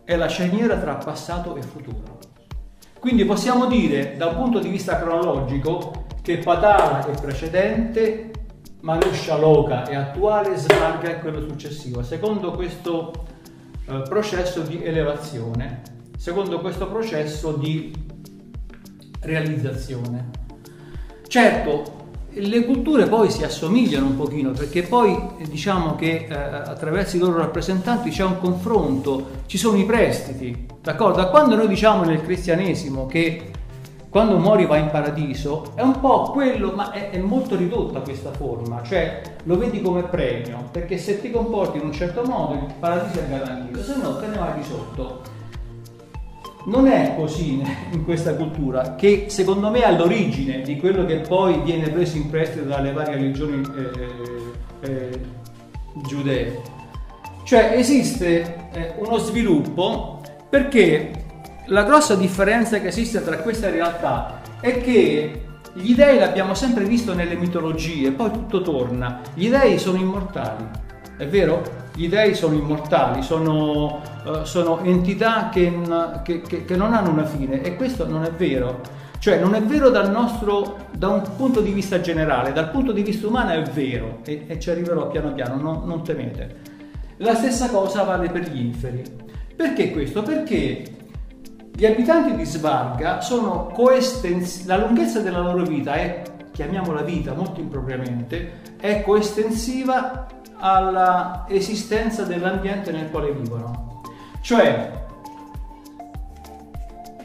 è 0.03 0.17
la 0.17 0.27
cerniera 0.27 0.77
tra 0.77 0.95
passato 0.95 1.55
e 1.55 1.61
futuro. 1.61 2.19
Quindi 2.99 3.23
possiamo 3.23 3.67
dire 3.67 4.17
da 4.17 4.25
un 4.25 4.35
punto 4.35 4.59
di 4.59 4.67
vista 4.67 4.99
cronologico 4.99 6.07
che 6.21 6.39
Patala 6.39 7.05
è 7.05 7.17
precedente, 7.17 8.31
Manushaloka 8.81 9.85
è 9.85 9.95
attuale, 9.95 10.57
Svarga 10.57 11.11
è 11.11 11.19
quello 11.19 11.39
successivo. 11.39 12.03
Secondo 12.03 12.51
questo 12.51 13.33
eh, 13.87 14.03
processo 14.07 14.61
di 14.61 14.83
elevazione, 14.83 15.81
secondo 16.17 16.59
questo 16.59 16.87
processo 16.87 17.51
di 17.53 17.93
realizzazione. 19.21 20.29
Certo, 21.27 22.03
le 22.37 22.65
culture 22.65 23.07
poi 23.07 23.31
si 23.31 23.43
assomigliano 23.43 24.07
un 24.07 24.17
pochino 24.17 24.51
perché 24.51 24.83
poi 24.83 25.17
diciamo 25.49 25.95
che 25.95 26.27
eh, 26.29 26.33
attraverso 26.33 27.15
i 27.15 27.19
loro 27.19 27.37
rappresentanti 27.37 28.09
c'è 28.09 28.23
un 28.23 28.39
confronto, 28.39 29.43
ci 29.45 29.57
sono 29.57 29.77
i 29.77 29.85
prestiti, 29.85 30.65
d'accordo? 30.81 31.17
Da 31.17 31.27
quando 31.27 31.55
noi 31.55 31.67
diciamo 31.67 32.03
nel 32.03 32.21
cristianesimo 32.21 33.05
che 33.05 33.51
quando 34.15 34.37
muori 34.37 34.65
vai 34.65 34.79
in 34.79 34.91
paradiso, 34.91 35.73
è 35.75 35.81
un 35.81 35.99
po' 35.99 36.31
quello, 36.31 36.71
ma 36.71 36.91
è, 36.91 37.09
è, 37.09 37.17
molto 37.17 37.57
ridotta 37.57 37.99
questa 37.99 38.31
forma, 38.31 38.81
cioè 38.81 39.21
lo 39.43 39.57
vedi 39.57 39.81
come 39.81 40.03
premio, 40.03 40.69
perché 40.71 40.97
se 40.97 41.19
ti 41.19 41.29
comporti 41.29 41.79
in 41.79 41.83
un 41.83 41.91
certo 41.91 42.23
modo 42.23 42.53
il 42.53 42.73
paradiso 42.79 43.19
è 43.19 43.27
garantito, 43.27 43.83
se 43.83 43.97
no 43.97 44.15
te 44.15 44.27
ne 44.27 44.37
vai 44.37 44.53
di 44.53 44.63
sotto. 44.63 45.21
Non 46.67 46.87
è 46.87 47.13
così 47.17 47.61
in 47.91 48.05
questa 48.05 48.35
cultura, 48.35 48.95
che 48.95 49.25
secondo 49.27 49.69
me 49.69 49.81
è 49.81 49.85
all'origine 49.85 50.61
di 50.61 50.77
quello 50.77 51.03
che 51.03 51.17
poi 51.17 51.59
viene 51.59 51.89
preso 51.89 52.15
in 52.15 52.29
prestito 52.29 52.63
dalle 52.63 52.93
varie 52.93 53.15
religioni 53.15 53.61
eh, 53.75 54.89
eh, 54.89 55.19
giudee. 56.07 56.61
Cioè 57.43 57.73
esiste 57.75 58.69
eh, 58.71 58.93
uno 58.95 59.17
sviluppo 59.17 60.21
perché 60.49 61.24
la 61.67 61.83
grossa 61.83 62.15
differenza 62.15 62.79
che 62.79 62.87
esiste 62.87 63.23
tra 63.23 63.37
queste 63.37 63.69
realtà 63.69 64.41
è 64.59 64.81
che 64.81 65.41
gli 65.73 65.93
dei 65.95 66.19
l'abbiamo 66.19 66.53
sempre 66.53 66.85
visto 66.85 67.13
nelle 67.13 67.35
mitologie, 67.35 68.11
poi 68.11 68.31
tutto 68.31 68.61
torna. 68.61 69.21
Gli 69.33 69.49
dei 69.49 69.77
sono 69.77 69.97
immortali, 69.97 70.63
è 71.17 71.27
vero? 71.27 71.83
Gli 71.95 72.07
dei 72.07 72.33
sono 72.33 72.55
immortali, 72.55 73.21
sono, 73.21 74.01
uh, 74.25 74.43
sono 74.43 74.81
entità 74.83 75.49
che, 75.49 75.73
che, 76.23 76.41
che, 76.41 76.65
che, 76.65 76.75
non 76.75 76.93
hanno 76.93 77.09
una 77.09 77.25
fine 77.25 77.61
e 77.61 77.75
questo 77.75 78.07
non 78.07 78.23
è 78.23 78.31
vero. 78.31 79.03
Cioè 79.17 79.39
non 79.39 79.55
è 79.55 79.61
vero 79.61 79.89
dal 79.89 80.11
nostro, 80.11 80.87
da 80.95 81.09
un 81.09 81.23
punto 81.35 81.59
di 81.61 81.71
vista 81.71 81.99
generale, 81.99 82.53
dal 82.53 82.69
punto 82.69 82.91
di 82.91 83.01
vista 83.01 83.27
umano 83.27 83.51
è 83.51 83.61
vero 83.63 84.19
e, 84.23 84.43
e 84.47 84.59
ci 84.59 84.69
arriverò 84.69 85.07
piano 85.07 85.33
piano, 85.33 85.55
no, 85.55 85.83
non 85.85 86.03
temete. 86.03 86.73
La 87.17 87.33
stessa 87.33 87.69
cosa 87.69 88.03
vale 88.03 88.29
per 88.29 88.49
gli 88.49 88.59
inferi. 88.59 89.03
Perché 89.55 89.91
questo? 89.91 90.21
Perché 90.21 90.94
gli 91.77 91.85
abitanti 91.85 92.37
di 92.37 92.45
Svarga 92.45 93.19
sono 93.19 93.65
coestensivi, 93.73 94.65
la 94.65 94.77
lunghezza 94.77 95.19
della 95.19 95.41
loro 95.41 95.63
vita 95.63 95.95
è, 95.95 96.21
chiamiamola 96.53 97.01
vita 97.01 97.33
molto 97.33 97.59
impropriamente, 97.59 98.61
è 98.79 99.01
coestensiva 99.01 100.25
alla 100.57 101.43
esistenza 101.49 102.23
dell'ambiente 102.23 102.93
nel 102.93 103.11
quale 103.11 103.33
vivono. 103.33 104.03
Cioè, 104.39 105.03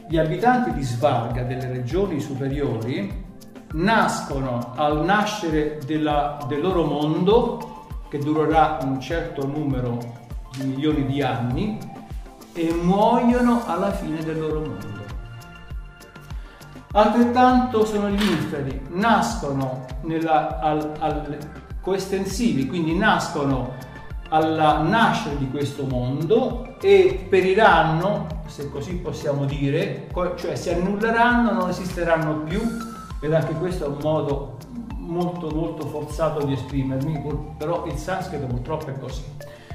gli 0.09 0.17
abitanti 0.17 0.73
di 0.73 0.83
Svarga, 0.83 1.43
delle 1.43 1.69
regioni 1.69 2.19
superiori, 2.19 3.23
nascono 3.71 4.73
al 4.75 5.05
nascere 5.05 5.79
della, 5.85 6.43
del 6.49 6.59
loro 6.59 6.83
mondo, 6.83 7.85
che 8.09 8.17
durerà 8.17 8.79
un 8.81 8.99
certo 8.99 9.47
numero 9.47 9.97
di 10.57 10.65
milioni 10.65 11.05
di 11.05 11.21
anni, 11.21 11.77
e 12.53 12.73
muoiono 12.73 13.63
alla 13.65 13.91
fine 13.91 14.23
del 14.23 14.39
loro 14.39 14.59
mondo. 14.59 14.99
Altrettanto 16.93 17.85
sono 17.85 18.09
gli 18.09 18.21
inferi, 18.21 18.81
nascono 18.89 19.85
nella, 20.01 20.59
al, 20.59 20.91
al, 20.99 21.37
coestensivi, 21.79 22.67
quindi 22.67 22.97
nascono 22.97 23.73
alla 24.29 24.79
nascere 24.81 25.37
di 25.37 25.49
questo 25.49 25.85
mondo 25.85 26.75
e 26.81 27.27
periranno, 27.29 28.27
se 28.47 28.69
così 28.69 28.95
possiamo 28.95 29.45
dire, 29.45 30.09
cioè 30.35 30.55
si 30.55 30.69
annulleranno, 30.69 31.53
non 31.53 31.69
esisteranno 31.69 32.39
più, 32.39 32.61
ed 33.21 33.33
anche 33.33 33.53
questo 33.53 33.85
è 33.85 33.87
un 33.87 33.99
modo 34.01 34.57
molto 34.95 35.49
molto 35.49 35.85
forzato 35.87 36.45
di 36.45 36.53
esprimermi, 36.53 37.21
però 37.57 37.85
il 37.85 37.95
sanscrito 37.97 38.47
purtroppo 38.47 38.87
è 38.87 38.99
così. 38.99 39.23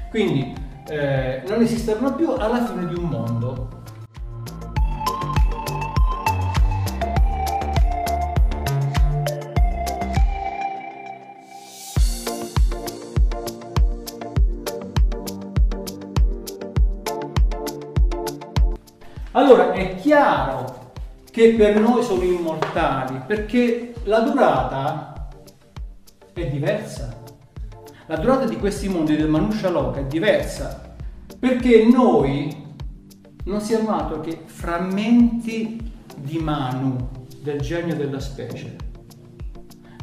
Quindi 0.09 0.53
eh, 0.89 1.43
non 1.47 1.61
esisteranno 1.61 2.15
più 2.15 2.29
alla 2.31 2.65
fine 2.65 2.87
di 2.87 2.95
un 2.95 3.09
mondo. 3.09 3.67
Allora 19.31 19.71
è 19.73 19.95
chiaro 19.97 20.91
che 21.29 21.53
per 21.53 21.79
noi 21.79 22.01
sono 22.01 22.23
immortali 22.23 23.21
perché 23.27 23.93
la 24.05 24.21
durata 24.21 25.29
è 26.33 26.45
diversa. 26.47 27.26
La 28.09 28.15
durata 28.15 28.45
di 28.45 28.55
questi 28.55 28.87
mondi 28.87 29.17
del 29.17 29.27
Manusha 29.27 29.69
Loka 29.69 29.99
è 29.99 30.05
diversa 30.05 30.95
perché 31.37 31.85
noi 31.85 32.55
non 33.43 33.59
siamo 33.59 33.91
altro 33.91 34.21
che 34.21 34.43
frammenti 34.45 35.91
di 36.15 36.37
Manu, 36.39 37.09
del 37.41 37.59
genio 37.59 37.95
della 37.95 38.21
specie. 38.21 38.75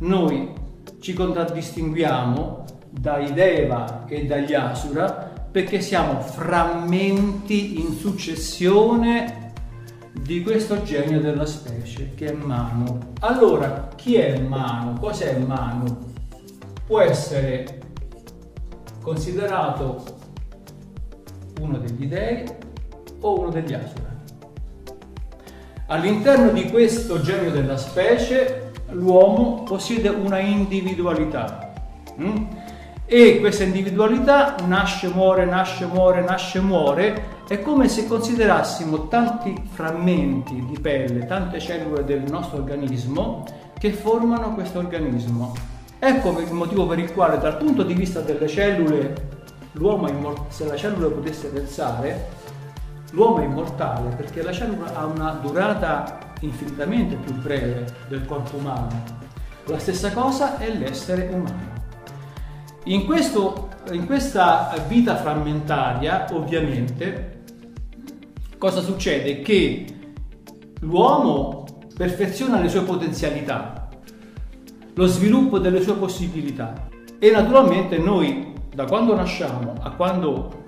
Noi 0.00 0.52
ci 1.00 1.14
contraddistinguiamo 1.14 2.64
dai 2.90 3.32
Deva 3.32 4.04
e 4.06 4.26
dagli 4.26 4.52
Asura 4.52 5.48
perché 5.50 5.80
siamo 5.80 6.20
frammenti 6.20 7.80
in 7.80 7.92
successione 7.92 9.52
di 10.12 10.42
questo 10.42 10.82
genio 10.82 11.20
della 11.20 11.46
specie 11.46 12.12
che 12.14 12.26
è 12.26 12.32
Manu. 12.32 12.98
Allora, 13.20 13.88
chi 13.96 14.16
è 14.16 14.38
Manu? 14.38 14.98
Cos'è 15.00 15.38
Manu? 15.38 16.12
può 16.86 17.00
essere 17.00 17.80
considerato 19.04 20.02
uno 21.60 21.76
degli 21.76 22.06
dei 22.06 22.44
o 23.20 23.38
uno 23.38 23.50
degli 23.50 23.74
asura. 23.74 24.12
All'interno 25.88 26.50
di 26.50 26.70
questo 26.70 27.20
genio 27.20 27.50
della 27.50 27.76
specie 27.76 28.72
l'uomo 28.90 29.62
possiede 29.64 30.08
una 30.08 30.38
individualità 30.38 31.72
mm? 32.18 32.44
e 33.04 33.38
questa 33.40 33.64
individualità 33.64 34.56
nasce, 34.66 35.08
muore, 35.08 35.44
nasce, 35.44 35.84
muore, 35.84 36.22
nasce, 36.22 36.60
muore. 36.60 37.32
È 37.46 37.60
come 37.60 37.88
se 37.88 38.06
considerassimo 38.06 39.08
tanti 39.08 39.54
frammenti 39.70 40.64
di 40.64 40.80
pelle, 40.80 41.26
tante 41.26 41.60
cellule 41.60 42.04
del 42.04 42.22
nostro 42.22 42.56
organismo 42.56 43.44
che 43.78 43.92
formano 43.92 44.54
questo 44.54 44.78
organismo. 44.78 45.73
Ecco 46.06 46.38
il 46.38 46.52
motivo 46.52 46.86
per 46.86 46.98
il 46.98 47.10
quale 47.14 47.38
dal 47.38 47.56
punto 47.56 47.82
di 47.82 47.94
vista 47.94 48.20
delle 48.20 48.46
cellule, 48.46 49.14
l'uomo, 49.72 50.48
se 50.50 50.66
la 50.66 50.76
cellula 50.76 51.08
potesse 51.08 51.48
pensare, 51.48 52.28
l'uomo 53.12 53.38
è 53.38 53.44
immortale 53.44 54.14
perché 54.14 54.42
la 54.42 54.52
cellula 54.52 54.94
ha 54.94 55.06
una 55.06 55.30
durata 55.40 56.18
infinitamente 56.40 57.14
più 57.16 57.32
breve 57.36 57.86
del 58.08 58.26
corpo 58.26 58.58
umano. 58.58 58.88
La 59.64 59.78
stessa 59.78 60.12
cosa 60.12 60.58
è 60.58 60.70
l'essere 60.74 61.30
umano. 61.32 61.72
In, 62.84 63.06
questo, 63.06 63.70
in 63.92 64.04
questa 64.04 64.74
vita 64.86 65.16
frammentaria, 65.16 66.26
ovviamente, 66.32 67.44
cosa 68.58 68.82
succede? 68.82 69.40
Che 69.40 69.86
l'uomo 70.80 71.64
perfeziona 71.96 72.60
le 72.60 72.68
sue 72.68 72.82
potenzialità, 72.82 73.83
lo 74.94 75.06
sviluppo 75.06 75.58
delle 75.58 75.82
sue 75.82 75.94
possibilità 75.94 76.88
e 77.18 77.30
naturalmente 77.30 77.98
noi 77.98 78.52
da 78.74 78.84
quando 78.84 79.14
nasciamo 79.14 79.74
a 79.80 79.90
quando 79.92 80.62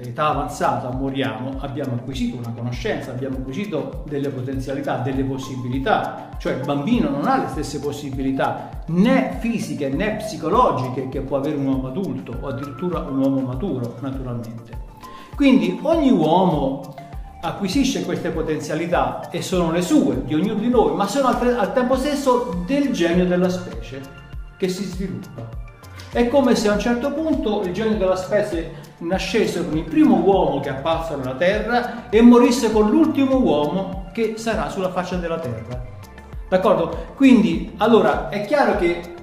nell'età 0.00 0.28
avanzata 0.28 0.90
moriamo, 0.90 1.56
abbiamo 1.60 1.94
acquisito 1.94 2.36
una 2.36 2.52
conoscenza, 2.52 3.10
abbiamo 3.10 3.38
acquisito 3.38 4.04
delle 4.08 4.28
potenzialità, 4.28 4.96
delle 4.98 5.22
possibilità, 5.24 6.30
cioè 6.38 6.54
il 6.54 6.64
bambino 6.64 7.10
non 7.10 7.26
ha 7.26 7.38
le 7.38 7.48
stesse 7.48 7.80
possibilità 7.80 8.82
né 8.86 9.36
fisiche 9.40 9.88
né 9.88 10.16
psicologiche 10.16 11.08
che 11.08 11.20
può 11.20 11.36
avere 11.36 11.56
un 11.56 11.66
uomo 11.66 11.88
adulto 11.88 12.36
o 12.40 12.48
addirittura 12.48 13.00
un 13.00 13.18
uomo 13.18 13.40
maturo, 13.40 13.96
naturalmente. 14.00 14.88
Quindi 15.34 15.78
ogni 15.82 16.10
uomo 16.10 16.94
acquisisce 17.40 18.04
queste 18.04 18.30
potenzialità 18.30 19.28
e 19.30 19.40
sono 19.40 19.70
le 19.70 19.82
sue, 19.82 20.24
di 20.24 20.34
ognuno 20.34 20.54
di 20.54 20.68
noi, 20.68 20.94
ma 20.94 21.06
sono 21.06 21.28
al, 21.28 21.72
tempo 21.72 21.96
stesso 21.96 22.62
del 22.66 22.92
genio 22.92 23.26
della 23.26 23.48
specie 23.48 24.00
che 24.56 24.68
si 24.68 24.84
sviluppa. 24.84 25.48
È 26.12 26.28
come 26.28 26.54
se 26.54 26.68
a 26.68 26.72
un 26.72 26.80
certo 26.80 27.12
punto 27.12 27.62
il 27.62 27.72
genio 27.72 27.96
della 27.96 28.16
specie 28.16 28.88
nascesse 28.98 29.64
con 29.64 29.76
il 29.76 29.84
primo 29.84 30.16
uomo 30.16 30.60
che 30.60 30.68
è 30.68 30.72
apparso 30.72 31.16
nella 31.16 31.34
Terra 31.34 32.10
e 32.10 32.20
morisse 32.20 32.70
con 32.72 32.90
l'ultimo 32.90 33.36
uomo 33.36 34.10
che 34.12 34.34
sarà 34.36 34.68
sulla 34.68 34.90
faccia 34.90 35.16
della 35.16 35.38
Terra. 35.38 35.82
D'accordo? 36.48 37.12
Quindi, 37.14 37.74
allora, 37.78 38.28
è 38.28 38.44
chiaro 38.44 38.76
che 38.76 39.14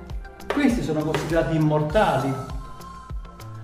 questi 0.52 0.82
sono 0.82 1.02
considerati 1.02 1.56
immortali, 1.56 2.34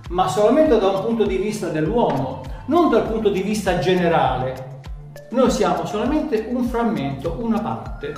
ma 0.09 0.27
solamente 0.27 0.77
da 0.77 0.89
un 0.89 1.05
punto 1.05 1.25
di 1.25 1.37
vista 1.37 1.69
dell'uomo, 1.69 2.43
non 2.65 2.89
dal 2.89 3.07
punto 3.07 3.29
di 3.29 3.41
vista 3.41 3.79
generale. 3.79 4.81
Noi 5.29 5.49
siamo 5.49 5.85
solamente 5.85 6.45
un 6.49 6.65
frammento, 6.65 7.37
una 7.39 7.59
parte, 7.59 8.13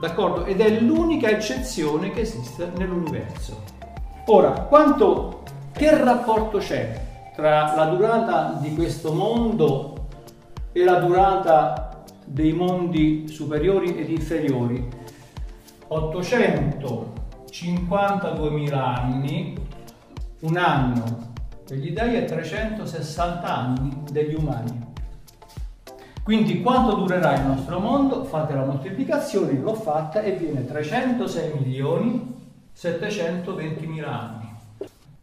d'accordo? 0.00 0.44
Ed 0.44 0.60
è 0.60 0.80
l'unica 0.80 1.28
eccezione 1.28 2.10
che 2.10 2.20
esiste 2.22 2.72
nell'universo. 2.76 3.62
Ora, 4.26 4.50
quanto, 4.50 5.42
che 5.72 5.96
rapporto 6.02 6.58
c'è 6.58 7.02
tra 7.36 7.74
la 7.74 7.84
durata 7.86 8.58
di 8.60 8.74
questo 8.74 9.12
mondo 9.12 10.06
e 10.72 10.82
la 10.82 10.98
durata 11.00 12.02
dei 12.24 12.52
mondi 12.52 13.28
superiori 13.28 13.96
ed 13.96 14.08
inferiori? 14.08 14.88
852.000 15.88 18.74
anni, 18.74 19.56
un 20.40 20.56
anno 20.56 21.32
degli 21.66 21.90
dei 21.90 22.14
è 22.14 22.24
360 22.24 23.56
anni 23.56 24.02
degli 24.10 24.34
umani. 24.34 24.92
Quindi 26.22 26.62
quanto 26.62 26.96
durerà 26.96 27.36
il 27.36 27.46
nostro 27.46 27.78
mondo? 27.80 28.24
Fate 28.24 28.54
la 28.54 28.64
moltiplicazione, 28.64 29.58
l'ho 29.58 29.74
fatta 29.74 30.22
e 30.22 30.32
viene 30.32 30.64
306 30.64 31.52
milioni 31.58 32.34
720.000 32.76 34.04
anni. 34.04 34.52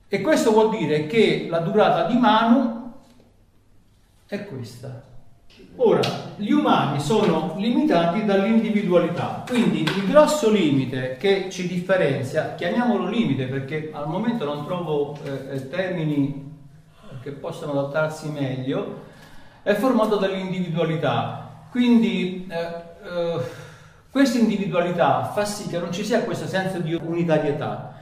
E 0.07 0.21
questo 0.21 0.51
vuol 0.51 0.69
dire 0.69 1.07
che 1.07 1.47
la 1.49 1.59
durata 1.59 2.05
di 2.05 2.17
Manu 2.17 2.93
è 4.27 4.45
questa. 4.45 5.09
Ora, 5.77 6.01
gli 6.35 6.51
umani 6.51 6.99
sono 6.99 7.55
limitati 7.57 8.25
dall'individualità, 8.25 9.43
quindi 9.47 9.81
il 9.81 10.07
grosso 10.07 10.51
limite 10.51 11.17
che 11.17 11.49
ci 11.49 11.67
differenzia, 11.67 12.55
chiamiamolo 12.55 13.07
limite 13.07 13.45
perché 13.45 13.89
al 13.93 14.07
momento 14.07 14.45
non 14.45 14.65
trovo 14.65 15.17
eh, 15.23 15.55
eh 15.55 15.69
termini 15.69 16.49
che 17.21 17.31
possano 17.31 17.71
adattarsi 17.71 18.29
meglio, 18.29 19.03
è 19.63 19.73
formato 19.73 20.17
dall'individualità. 20.17 21.65
Quindi 21.69 22.47
eh, 22.49 22.57
eh, 22.57 23.39
questa 24.11 24.39
individualità 24.39 25.23
fa 25.33 25.45
sì 25.45 25.67
che 25.67 25.79
non 25.79 25.91
ci 25.91 26.03
sia 26.03 26.23
questo 26.23 26.47
senso 26.47 26.79
di 26.79 26.93
unitarietà. 26.93 27.95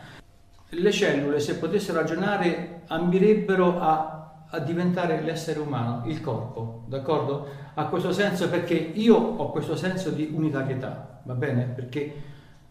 Le 0.69 0.91
cellule, 0.91 1.39
se 1.39 1.57
potessero 1.57 1.99
ragionare, 1.99 2.81
ambirebbero 2.87 3.79
a, 3.79 4.18
a 4.51 4.59
diventare 4.59 5.21
l'essere 5.21 5.59
umano, 5.59 6.07
il 6.07 6.21
corpo, 6.21 6.83
d'accordo? 6.87 7.47
Ha 7.75 7.85
questo 7.85 8.11
senso 8.11 8.49
perché 8.49 8.73
io 8.73 9.15
ho 9.15 9.51
questo 9.51 9.75
senso 9.75 10.09
di 10.09 10.29
unitarietà, 10.33 11.21
va 11.23 11.33
bene? 11.33 11.65
Perché 11.65 12.13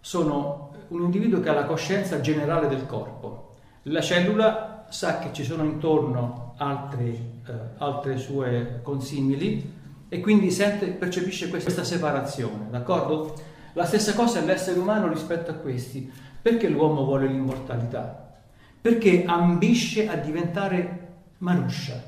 sono 0.00 0.72
un 0.88 1.02
individuo 1.02 1.40
che 1.40 1.48
ha 1.48 1.54
la 1.54 1.64
coscienza 1.64 2.20
generale 2.20 2.66
del 2.68 2.86
corpo. 2.86 3.54
La 3.82 4.00
cellula 4.00 4.86
sa 4.88 5.18
che 5.18 5.32
ci 5.32 5.44
sono 5.44 5.64
intorno 5.64 6.54
altre, 6.56 7.04
eh, 7.04 7.52
altre 7.78 8.16
sue 8.16 8.80
consimili 8.82 9.76
e 10.08 10.20
quindi 10.20 10.50
sente, 10.50 10.86
percepisce 10.88 11.48
questa 11.48 11.84
separazione, 11.84 12.68
d'accordo? 12.70 13.34
La 13.74 13.84
stessa 13.84 14.14
cosa 14.14 14.40
è 14.40 14.44
l'essere 14.44 14.80
umano 14.80 15.08
rispetto 15.08 15.50
a 15.50 15.54
questi. 15.54 16.10
Perché 16.40 16.68
l'uomo 16.68 17.04
vuole 17.04 17.26
l'immortalità? 17.26 18.36
Perché 18.80 19.24
ambisce 19.26 20.08
a 20.08 20.16
diventare 20.16 20.97
Manusha, 21.38 22.02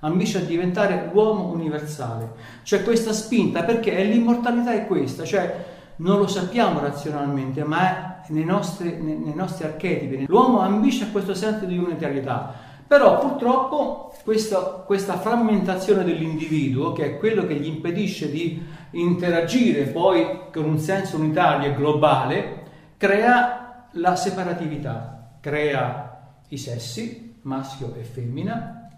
ambisce 0.00 0.38
a 0.38 0.42
diventare 0.42 1.10
l'uomo 1.12 1.52
universale. 1.52 2.32
C'è 2.62 2.82
questa 2.82 3.12
spinta 3.12 3.64
perché 3.64 4.02
l'immortalità 4.04 4.72
è 4.72 4.86
questa, 4.86 5.24
cioè 5.24 5.76
non 5.96 6.18
lo 6.18 6.26
sappiamo 6.26 6.80
razionalmente, 6.80 7.64
ma 7.64 8.22
è 8.22 8.32
nei 8.32 8.44
nostri, 8.44 8.96
nei 9.00 9.34
nostri 9.34 9.64
archetipi. 9.64 10.26
L'uomo 10.26 10.60
ambisce 10.60 11.04
a 11.04 11.08
questo 11.08 11.34
senso 11.34 11.64
di 11.64 11.76
unitarietà 11.76 12.68
però 12.88 13.18
purtroppo 13.18 14.14
questa, 14.24 14.60
questa 14.60 15.18
frammentazione 15.18 16.04
dell'individuo, 16.04 16.94
che 16.94 17.04
è 17.04 17.18
quello 17.18 17.46
che 17.46 17.56
gli 17.56 17.66
impedisce 17.66 18.30
di 18.30 18.66
interagire 18.92 19.84
poi 19.84 20.44
con 20.50 20.64
un 20.64 20.78
senso 20.78 21.18
unitario 21.18 21.68
e 21.68 21.74
globale, 21.74 22.62
crea 22.96 23.88
la 23.92 24.16
separatività, 24.16 25.32
crea 25.38 26.30
i 26.48 26.56
sessi, 26.56 27.27
maschio 27.48 27.94
e 27.94 28.02
femmina, 28.02 28.90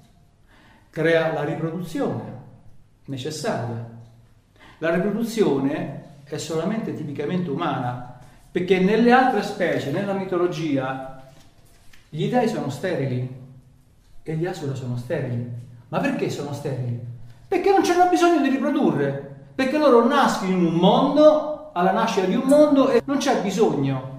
crea 0.90 1.32
la 1.32 1.44
riproduzione 1.44 2.38
necessaria. 3.06 3.88
La 4.78 4.94
riproduzione 4.94 6.02
è 6.24 6.36
solamente 6.36 6.94
tipicamente 6.94 7.48
umana, 7.50 8.18
perché 8.50 8.80
nelle 8.80 9.12
altre 9.12 9.42
specie, 9.42 9.92
nella 9.92 10.12
mitologia, 10.12 11.22
gli 12.08 12.28
dei 12.28 12.48
sono 12.48 12.70
sterili, 12.70 13.38
e 14.22 14.36
gli 14.36 14.46
asura 14.46 14.74
sono 14.74 14.96
sterili. 14.96 15.48
Ma 15.88 15.98
perché 15.98 16.28
sono 16.30 16.52
sterili? 16.52 17.00
Perché 17.46 17.70
non 17.70 17.82
c'hanno 17.82 18.08
bisogno 18.08 18.40
di 18.40 18.48
riprodurre, 18.48 19.36
perché 19.54 19.78
loro 19.78 20.06
nascono 20.06 20.50
in 20.50 20.64
un 20.64 20.74
mondo, 20.74 21.70
alla 21.72 21.92
nascita 21.92 22.26
di 22.26 22.34
un 22.34 22.46
mondo 22.46 22.90
e 22.90 23.02
non 23.04 23.18
c'è 23.18 23.42
bisogno. 23.42 24.18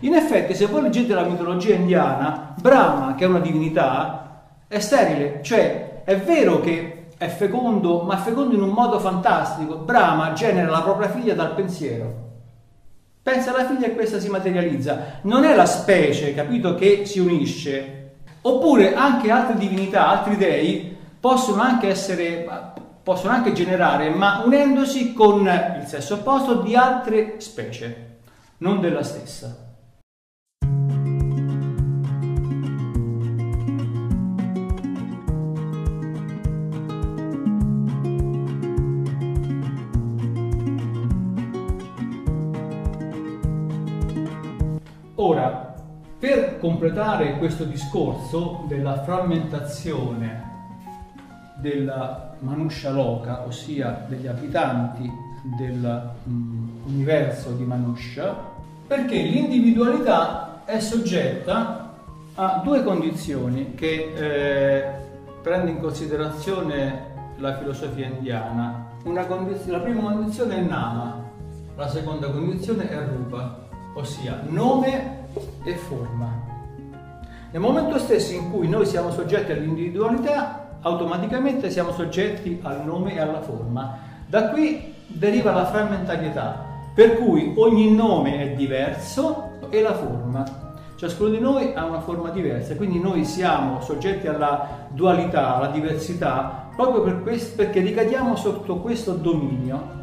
In 0.00 0.14
effetti, 0.14 0.54
se 0.54 0.66
voi 0.66 0.82
leggete 0.82 1.14
la 1.14 1.24
mitologia 1.24 1.74
indiana, 1.74 2.54
Brahma, 2.60 3.14
che 3.14 3.24
è 3.24 3.28
una 3.28 3.38
divinità, 3.38 4.44
è 4.68 4.78
sterile, 4.78 5.40
cioè 5.42 6.02
è 6.04 6.16
vero 6.18 6.60
che 6.60 7.08
è 7.16 7.28
fecondo, 7.28 8.02
ma 8.02 8.16
è 8.16 8.20
fecondo 8.20 8.54
in 8.54 8.62
un 8.62 8.70
modo 8.70 8.98
fantastico. 8.98 9.76
Brahma 9.76 10.32
genera 10.32 10.70
la 10.70 10.82
propria 10.82 11.08
figlia 11.08 11.34
dal 11.34 11.54
pensiero. 11.54 12.24
Pensa 13.22 13.52
alla 13.52 13.66
figlia 13.66 13.86
e 13.86 13.94
questa 13.94 14.20
si 14.20 14.28
materializza. 14.28 15.20
Non 15.22 15.44
è 15.44 15.54
la 15.54 15.66
specie, 15.66 16.34
capito, 16.34 16.74
che 16.74 17.04
si 17.06 17.18
unisce, 17.18 17.96
Oppure 18.46 18.94
anche 18.94 19.28
altre 19.28 19.56
divinità, 19.56 20.06
altri 20.06 20.36
dei 20.36 20.96
possono 21.18 21.62
anche 21.62 21.88
essere 21.88 22.48
possono 23.02 23.32
anche 23.32 23.52
generare, 23.52 24.10
ma 24.10 24.42
unendosi 24.44 25.12
con 25.12 25.40
il 25.80 25.86
sesso 25.86 26.14
opposto 26.14 26.60
di 26.62 26.74
altre 26.76 27.40
specie, 27.40 28.18
non 28.58 28.80
della 28.80 29.02
stessa. 29.02 29.65
Completare 46.66 47.38
questo 47.38 47.62
discorso 47.62 48.64
della 48.66 49.04
frammentazione 49.04 50.54
della 51.58 52.34
Manusha 52.40 52.90
Loka, 52.90 53.46
ossia 53.46 54.04
degli 54.08 54.26
abitanti 54.26 55.08
dell'universo 55.56 57.50
mm, 57.50 57.56
di 57.56 57.62
Manusha, 57.62 58.36
perché 58.84 59.16
l'individualità 59.16 60.64
è 60.64 60.80
soggetta 60.80 61.94
a 62.34 62.60
due 62.64 62.82
condizioni 62.82 63.74
che 63.76 64.12
eh, 64.16 64.84
prende 65.42 65.70
in 65.70 65.80
considerazione 65.80 67.14
la 67.36 67.56
filosofia 67.58 68.06
indiana. 68.06 68.88
Condiz- 69.04 69.68
la 69.68 69.78
prima 69.78 70.00
condizione 70.00 70.56
è 70.56 70.60
Nama, 70.62 71.22
la 71.76 71.88
seconda 71.88 72.28
condizione 72.28 72.88
è 72.88 72.98
Rupa, 73.06 73.68
ossia 73.94 74.42
nome 74.48 75.28
e 75.62 75.76
forma. 75.76 76.45
Nel 77.52 77.60
momento 77.60 77.98
stesso 77.98 78.34
in 78.34 78.50
cui 78.50 78.68
noi 78.68 78.84
siamo 78.84 79.10
soggetti 79.10 79.52
all'individualità, 79.52 80.78
automaticamente 80.80 81.70
siamo 81.70 81.92
soggetti 81.92 82.60
al 82.62 82.84
nome 82.84 83.14
e 83.14 83.20
alla 83.20 83.40
forma. 83.40 83.98
Da 84.26 84.48
qui 84.50 84.94
deriva 85.06 85.52
la 85.52 85.64
frammentarietà, 85.64 86.64
per 86.94 87.18
cui 87.18 87.54
ogni 87.56 87.94
nome 87.94 88.42
è 88.42 88.56
diverso 88.56 89.50
e 89.70 89.80
la 89.80 89.94
forma. 89.94 90.44
Ciascuno 90.96 91.30
di 91.30 91.38
noi 91.38 91.72
ha 91.74 91.84
una 91.84 92.00
forma 92.00 92.30
diversa, 92.30 92.74
quindi 92.74 92.98
noi 92.98 93.24
siamo 93.24 93.80
soggetti 93.80 94.26
alla 94.26 94.88
dualità, 94.90 95.56
alla 95.56 95.68
diversità, 95.68 96.68
proprio 96.74 97.02
per 97.02 97.22
questo, 97.22 97.54
perché 97.56 97.80
ricadiamo 97.80 98.34
sotto 98.34 98.78
questo 98.78 99.12
dominio. 99.12 99.94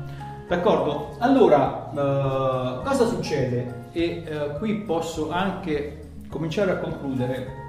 D'accordo? 0.47 1.15
Allora, 1.19 1.89
eh, 1.91 2.84
cosa 2.86 3.06
succede? 3.06 3.82
E 3.91 4.23
eh, 4.25 4.58
qui 4.60 4.75
posso 4.75 5.29
anche 5.32 6.03
cominciare 6.34 6.72
a 6.72 6.78
concludere, 6.78 7.62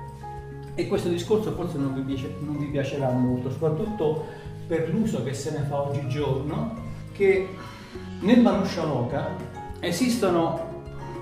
e 0.75 0.89
questo 0.89 1.11
discorso 1.11 1.53
forse 1.53 1.77
non 1.77 1.93
vi, 1.93 2.01
piace, 2.01 2.35
non 2.41 2.59
vi 2.59 2.65
piacerà 2.67 3.11
molto, 3.11 3.51
soprattutto 3.51 4.25
per 4.67 4.89
l'uso 4.89 5.23
che 5.23 5.35
se 5.35 5.51
ne 5.51 5.67
fa 5.67 5.83
oggigiorno, 5.83 6.75
che 7.13 7.47
nel 8.21 8.41
Manushaloka 8.41 9.37
esistono 9.81 10.73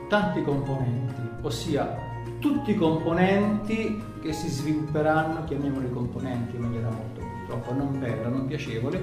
tanti 0.09 0.43
componenti, 0.43 1.21
ossia 1.43 1.99
tutti 2.39 2.71
i 2.71 2.77
componenti 2.77 4.01
che 4.23 4.33
si 4.33 4.49
svilupperanno, 4.49 5.43
chiamiamoli 5.45 5.91
componenti 5.91 6.55
in 6.55 6.63
maniera 6.63 6.89
molto 6.89 7.21
purtroppo 7.53 7.73
non 7.73 7.99
bella, 7.99 8.29
non 8.29 8.47
piacevole, 8.47 9.03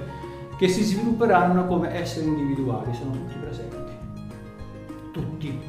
che 0.56 0.68
si 0.68 0.82
svilupperanno 0.82 1.66
come 1.66 1.94
esseri 1.94 2.26
individuali, 2.26 2.94
sono 2.94 3.12
tutti 3.12 3.34
presenti. 3.38 3.92
Tutti. 5.12 5.60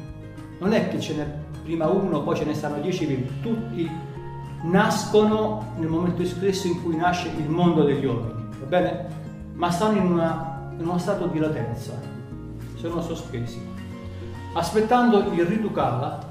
Non 0.58 0.72
è 0.72 0.88
che 0.88 1.00
ce 1.00 1.14
n'è 1.14 1.41
prima 1.62 1.88
uno, 1.88 2.22
poi 2.22 2.36
ce 2.36 2.44
ne 2.44 2.54
stanno 2.54 2.80
10, 2.80 3.40
tutti 3.40 3.90
nascono 4.64 5.72
nel 5.78 5.88
momento 5.88 6.24
stesso 6.24 6.66
in 6.66 6.82
cui 6.82 6.96
nasce 6.96 7.30
il 7.36 7.48
mondo 7.48 7.84
degli 7.84 8.04
uomini, 8.04 8.48
va 8.60 8.66
bene? 8.66 9.06
Ma 9.54 9.70
stanno 9.70 9.98
in, 9.98 10.06
una, 10.06 10.70
in 10.78 10.86
uno 10.86 10.98
stato 10.98 11.26
di 11.26 11.38
latenza, 11.38 11.98
sono 12.74 13.00
sospesi, 13.02 13.60
aspettando 14.54 15.32
il 15.32 15.44
ritukala, 15.44 16.30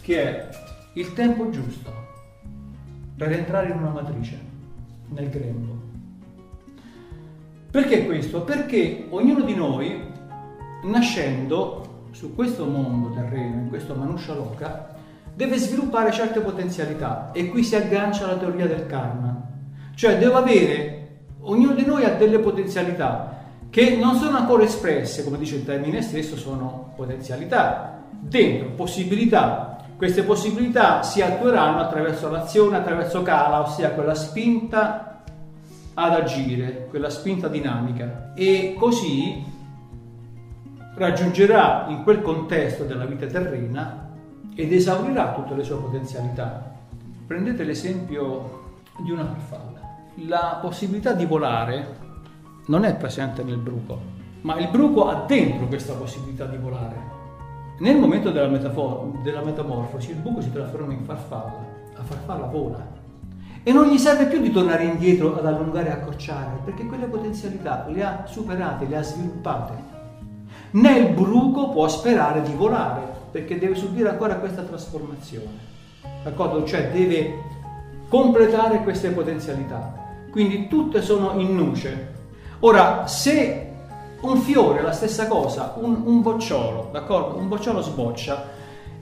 che 0.00 0.22
è 0.22 0.48
il 0.94 1.12
tempo 1.12 1.50
giusto 1.50 1.92
per 3.16 3.32
entrare 3.32 3.70
in 3.70 3.78
una 3.78 3.90
matrice, 3.90 4.38
nel 5.08 5.28
grembo. 5.28 5.74
Perché 7.70 8.06
questo? 8.06 8.42
Perché 8.42 9.06
ognuno 9.10 9.44
di 9.44 9.54
noi, 9.54 10.00
nascendo 10.84 11.85
su 12.16 12.34
questo 12.34 12.64
mondo 12.64 13.10
terreno, 13.10 13.56
in 13.56 13.68
questo 13.68 13.94
Manusha 13.94 14.32
Loka, 14.32 14.94
deve 15.34 15.58
sviluppare 15.58 16.10
certe 16.12 16.40
potenzialità 16.40 17.30
e 17.32 17.50
qui 17.50 17.62
si 17.62 17.76
aggancia 17.76 18.24
alla 18.24 18.38
teoria 18.38 18.66
del 18.66 18.86
karma. 18.86 19.48
Cioè 19.94 20.16
devo 20.16 20.38
avere, 20.38 21.08
ognuno 21.40 21.74
di 21.74 21.84
noi 21.84 22.04
ha 22.04 22.14
delle 22.14 22.38
potenzialità 22.38 23.34
che 23.68 23.96
non 23.96 24.14
sono 24.14 24.38
ancora 24.38 24.62
espresse, 24.62 25.24
come 25.24 25.36
dice 25.36 25.56
il 25.56 25.66
termine 25.66 26.00
stesso, 26.00 26.38
sono 26.38 26.94
potenzialità, 26.96 28.02
dentro 28.08 28.70
possibilità. 28.70 29.76
Queste 29.94 30.22
possibilità 30.22 31.02
si 31.02 31.20
attueranno 31.20 31.80
attraverso 31.80 32.30
l'azione, 32.30 32.78
attraverso 32.78 33.20
Kala, 33.20 33.60
ossia 33.60 33.90
quella 33.90 34.14
spinta 34.14 35.22
ad 35.92 36.12
agire, 36.14 36.86
quella 36.88 37.10
spinta 37.10 37.48
dinamica 37.48 38.32
e 38.34 38.74
così 38.78 39.54
raggiungerà 40.96 41.86
in 41.88 42.02
quel 42.02 42.22
contesto 42.22 42.84
della 42.84 43.04
vita 43.04 43.26
terrena 43.26 44.08
ed 44.54 44.72
esaurirà 44.72 45.32
tutte 45.32 45.54
le 45.54 45.62
sue 45.62 45.76
potenzialità. 45.76 46.74
Prendete 47.26 47.64
l'esempio 47.64 48.64
di 48.98 49.10
una 49.10 49.26
farfalla. 49.26 49.80
La 50.26 50.58
possibilità 50.60 51.12
di 51.12 51.26
volare 51.26 52.04
non 52.66 52.84
è 52.84 52.94
presente 52.96 53.42
nel 53.42 53.58
bruco, 53.58 54.00
ma 54.40 54.58
il 54.58 54.68
bruco 54.68 55.08
ha 55.08 55.24
dentro 55.26 55.66
questa 55.66 55.92
possibilità 55.92 56.46
di 56.46 56.56
volare. 56.56 57.14
Nel 57.78 57.98
momento 57.98 58.30
della, 58.30 58.48
metafor- 58.48 59.20
della 59.20 59.44
metamorfosi 59.44 60.12
il 60.12 60.16
buco 60.16 60.40
si 60.40 60.50
trasforma 60.50 60.94
in 60.94 61.04
farfalla, 61.04 61.64
la 61.94 62.02
farfalla 62.02 62.46
vola 62.46 62.94
e 63.62 63.72
non 63.72 63.88
gli 63.88 63.98
serve 63.98 64.26
più 64.26 64.40
di 64.40 64.52
tornare 64.52 64.84
indietro 64.84 65.36
ad 65.36 65.44
allungare 65.44 65.88
e 65.88 65.90
accorciare, 65.90 66.60
perché 66.64 66.86
quelle 66.86 67.06
potenzialità 67.06 67.84
le 67.88 68.02
ha 68.02 68.24
superate, 68.24 68.86
le 68.86 68.96
ha 68.96 69.02
sviluppate. 69.02 69.85
Né 70.72 70.98
il 70.98 71.12
bruco 71.12 71.70
può 71.70 71.88
sperare 71.88 72.42
di 72.42 72.52
volare, 72.52 73.02
perché 73.30 73.58
deve 73.58 73.74
subire 73.74 74.08
ancora 74.08 74.36
questa 74.36 74.62
trasformazione. 74.62 75.74
D'accordo? 76.22 76.64
Cioè 76.64 76.90
deve 76.90 77.34
completare 78.08 78.82
queste 78.82 79.10
potenzialità. 79.10 80.04
Quindi 80.30 80.68
tutte 80.68 81.02
sono 81.02 81.38
in 81.40 81.54
nuce. 81.54 82.14
Ora, 82.60 83.06
se 83.06 83.72
un 84.20 84.36
fiore 84.38 84.80
è 84.80 84.82
la 84.82 84.92
stessa 84.92 85.26
cosa, 85.28 85.74
un, 85.76 86.02
un 86.04 86.22
bocciolo, 86.22 86.88
d'accordo? 86.92 87.38
Un 87.38 87.48
bocciolo 87.48 87.80
sboccia, 87.80 88.54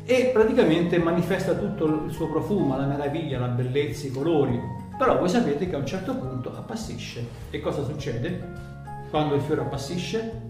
e 0.06 0.30
praticamente 0.32 0.98
manifesta 0.98 1.54
tutto 1.54 1.86
il 1.86 2.12
suo 2.12 2.28
profumo, 2.28 2.76
la 2.76 2.84
meraviglia, 2.84 3.38
la 3.38 3.46
bellezza, 3.46 4.06
i 4.06 4.10
colori. 4.10 4.60
Però 4.98 5.18
voi 5.18 5.28
sapete 5.28 5.68
che 5.68 5.74
a 5.74 5.78
un 5.78 5.86
certo 5.86 6.14
punto 6.14 6.54
appassisce. 6.54 7.26
E 7.50 7.60
cosa 7.60 7.82
succede? 7.82 8.72
Quando 9.10 9.34
il 9.34 9.40
fiore 9.40 9.62
appassisce, 9.62 10.43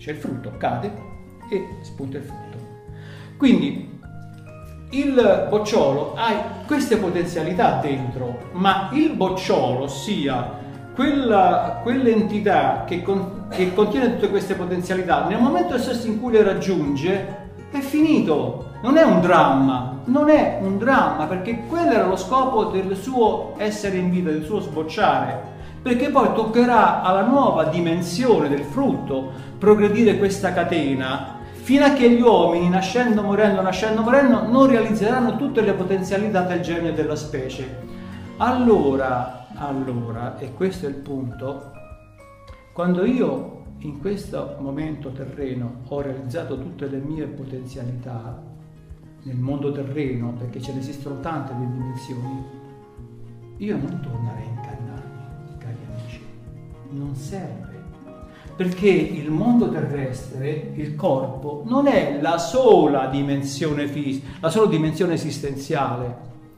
c'è 0.00 0.12
il 0.12 0.16
frutto, 0.16 0.52
cade 0.56 0.90
e 1.50 1.76
spunta 1.82 2.16
il 2.16 2.24
frutto. 2.24 2.56
Quindi 3.36 3.98
il 4.92 5.46
bocciolo 5.50 6.14
ha 6.16 6.62
queste 6.66 6.96
potenzialità 6.96 7.80
dentro, 7.82 8.50
ma 8.52 8.88
il 8.94 9.12
bocciolo, 9.12 9.82
ossia 9.82 10.58
quella, 10.94 11.80
quell'entità 11.82 12.84
che, 12.86 13.02
con, 13.02 13.48
che 13.50 13.74
contiene 13.74 14.14
tutte 14.14 14.30
queste 14.30 14.54
potenzialità, 14.54 15.26
nel 15.26 15.40
momento 15.40 15.76
stesso 15.76 16.06
in 16.06 16.18
cui 16.18 16.32
le 16.32 16.42
raggiunge, 16.42 17.48
è 17.70 17.78
finito 17.80 18.70
non 18.82 18.96
è 18.96 19.02
un 19.02 19.20
dramma, 19.20 20.00
non 20.06 20.30
è 20.30 20.60
un 20.62 20.78
dramma 20.78 21.26
perché 21.26 21.64
quello 21.68 21.92
era 21.92 22.06
lo 22.06 22.16
scopo 22.16 22.64
del 22.64 22.96
suo 22.96 23.52
essere 23.58 23.98
in 23.98 24.10
vita, 24.10 24.30
del 24.30 24.44
suo 24.44 24.60
sbocciare, 24.60 25.38
perché 25.82 26.08
poi 26.08 26.32
toccherà 26.34 27.02
alla 27.02 27.22
nuova 27.22 27.64
dimensione 27.64 28.48
del 28.48 28.64
frutto 28.64 29.48
progredire 29.60 30.16
questa 30.16 30.54
catena 30.54 31.36
fino 31.52 31.84
a 31.84 31.92
che 31.92 32.10
gli 32.10 32.22
uomini, 32.22 32.70
nascendo, 32.70 33.22
morendo, 33.22 33.60
nascendo, 33.60 34.00
morendo, 34.00 34.48
non 34.48 34.66
realizzeranno 34.66 35.36
tutte 35.36 35.60
le 35.60 35.74
potenzialità 35.74 36.40
del 36.40 36.62
genio 36.62 36.90
e 36.90 36.94
della 36.94 37.14
specie. 37.14 37.86
Allora, 38.38 39.46
allora, 39.54 40.38
e 40.38 40.54
questo 40.54 40.86
è 40.86 40.88
il 40.88 40.94
punto, 40.96 41.72
quando 42.72 43.04
io 43.04 43.58
in 43.80 44.00
questo 44.00 44.56
momento 44.60 45.12
terreno 45.12 45.82
ho 45.88 46.00
realizzato 46.00 46.58
tutte 46.58 46.86
le 46.86 46.96
mie 46.96 47.26
potenzialità, 47.26 48.42
nel 49.24 49.36
mondo 49.36 49.70
terreno, 49.72 50.32
perché 50.32 50.62
ce 50.62 50.72
ne 50.72 50.80
esistono 50.80 51.20
tante 51.20 51.54
di 51.54 51.70
dimensioni, 51.70 52.44
io 53.58 53.76
non 53.76 54.00
torno 54.00 54.30
a 54.30 54.34
reincarnarmi, 54.34 55.58
cari 55.58 55.76
amici, 55.86 56.24
non 56.92 57.14
serve. 57.14 57.69
Perché 58.60 58.90
il 58.90 59.30
mondo 59.30 59.70
terrestre, 59.70 60.72
il 60.74 60.94
corpo, 60.94 61.62
non 61.64 61.86
è 61.86 62.18
la 62.20 62.36
sola 62.36 63.06
dimensione 63.06 63.88
fisica, 63.88 64.32
la 64.38 64.50
sola 64.50 64.68
dimensione 64.68 65.14
esistenziale. 65.14 66.16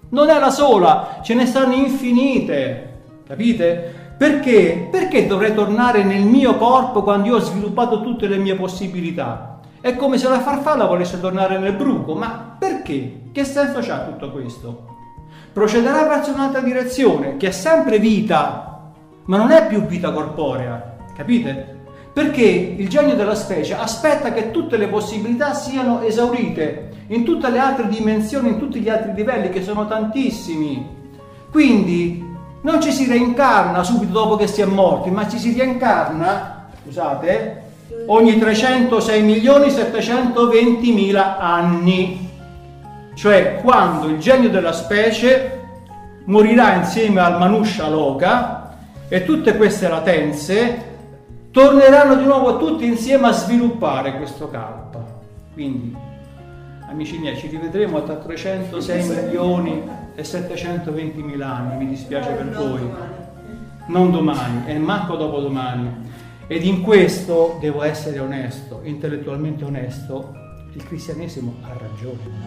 Non 0.08 0.28
è 0.28 0.36
la 0.40 0.50
sola, 0.50 1.20
ce 1.22 1.34
ne 1.34 1.46
stanno 1.46 1.74
infinite, 1.74 3.02
capite? 3.24 4.14
Perché? 4.18 4.88
Perché 4.90 5.28
dovrei 5.28 5.54
tornare 5.54 6.02
nel 6.02 6.24
mio 6.24 6.56
corpo 6.56 7.04
quando 7.04 7.28
io 7.28 7.36
ho 7.36 7.38
sviluppato 7.38 8.02
tutte 8.02 8.26
le 8.26 8.38
mie 8.38 8.56
possibilità? 8.56 9.60
È 9.80 9.94
come 9.94 10.18
se 10.18 10.28
la 10.28 10.40
farfalla 10.40 10.86
volesse 10.86 11.20
tornare 11.20 11.56
nel 11.60 11.76
bruco, 11.76 12.16
ma 12.16 12.56
perché? 12.58 13.28
Che 13.30 13.44
senso 13.44 13.78
ha 13.92 13.98
tutto 13.98 14.32
questo? 14.32 14.86
Procederà 15.52 16.04
verso 16.08 16.32
un'altra 16.32 16.62
direzione, 16.62 17.36
che 17.36 17.46
è 17.46 17.52
sempre 17.52 18.00
vita, 18.00 18.90
ma 19.26 19.36
non 19.36 19.52
è 19.52 19.68
più 19.68 19.82
vita 19.86 20.10
corporea, 20.10 20.96
capite? 21.14 21.71
Perché 22.12 22.42
il 22.76 22.88
genio 22.88 23.14
della 23.14 23.34
specie 23.34 23.74
aspetta 23.74 24.32
che 24.32 24.50
tutte 24.50 24.76
le 24.76 24.88
possibilità 24.88 25.54
siano 25.54 26.02
esaurite 26.02 26.90
in 27.08 27.24
tutte 27.24 27.50
le 27.50 27.58
altre 27.58 27.88
dimensioni, 27.88 28.48
in 28.48 28.58
tutti 28.58 28.80
gli 28.80 28.90
altri 28.90 29.14
livelli, 29.14 29.48
che 29.48 29.62
sono 29.62 29.86
tantissimi. 29.86 30.86
Quindi 31.50 32.22
non 32.62 32.82
ci 32.82 32.92
si 32.92 33.06
reincarna 33.06 33.82
subito 33.82 34.12
dopo 34.12 34.36
che 34.36 34.46
si 34.46 34.60
è 34.60 34.66
morti, 34.66 35.10
ma 35.10 35.26
ci 35.26 35.38
si 35.38 35.56
reincarna, 35.56 36.68
scusate, 36.82 37.62
ogni 38.06 38.38
306 38.38 39.22
milioni 39.22 39.70
720 39.70 40.92
mila 40.92 41.38
anni. 41.38 42.28
Cioè 43.14 43.56
quando 43.62 44.06
il 44.08 44.18
genio 44.18 44.50
della 44.50 44.72
specie 44.72 45.60
morirà 46.24 46.74
insieme 46.74 47.20
al 47.20 47.38
Manusha 47.38 47.88
Loka 47.88 48.76
e 49.08 49.24
tutte 49.24 49.56
queste 49.56 49.88
latenze 49.88 50.90
torneranno 51.52 52.16
di 52.16 52.24
nuovo 52.24 52.56
tutti 52.56 52.86
insieme 52.86 53.28
a 53.28 53.32
sviluppare 53.32 54.16
questo 54.16 54.48
kalpa. 54.48 55.04
Quindi, 55.52 55.94
amici 56.88 57.18
miei, 57.18 57.36
ci 57.36 57.46
rivedremo 57.46 58.02
tra 58.02 58.16
306 58.16 59.08
milioni 59.08 59.82
e 60.14 60.24
720 60.24 61.22
mila 61.22 61.54
anni, 61.54 61.84
mi 61.84 61.90
dispiace 61.90 62.32
per 62.32 62.50
voi. 62.50 62.80
Non 63.86 64.10
domani 64.10 64.62
e 64.66 64.78
manco 64.78 65.16
dopodomani. 65.16 66.10
Ed 66.46 66.64
in 66.64 66.80
questo 66.80 67.58
devo 67.60 67.82
essere 67.82 68.18
onesto, 68.18 68.80
intellettualmente 68.84 69.64
onesto, 69.64 70.34
il 70.72 70.82
cristianesimo 70.84 71.56
ha 71.62 71.72
ragione, 71.78 72.40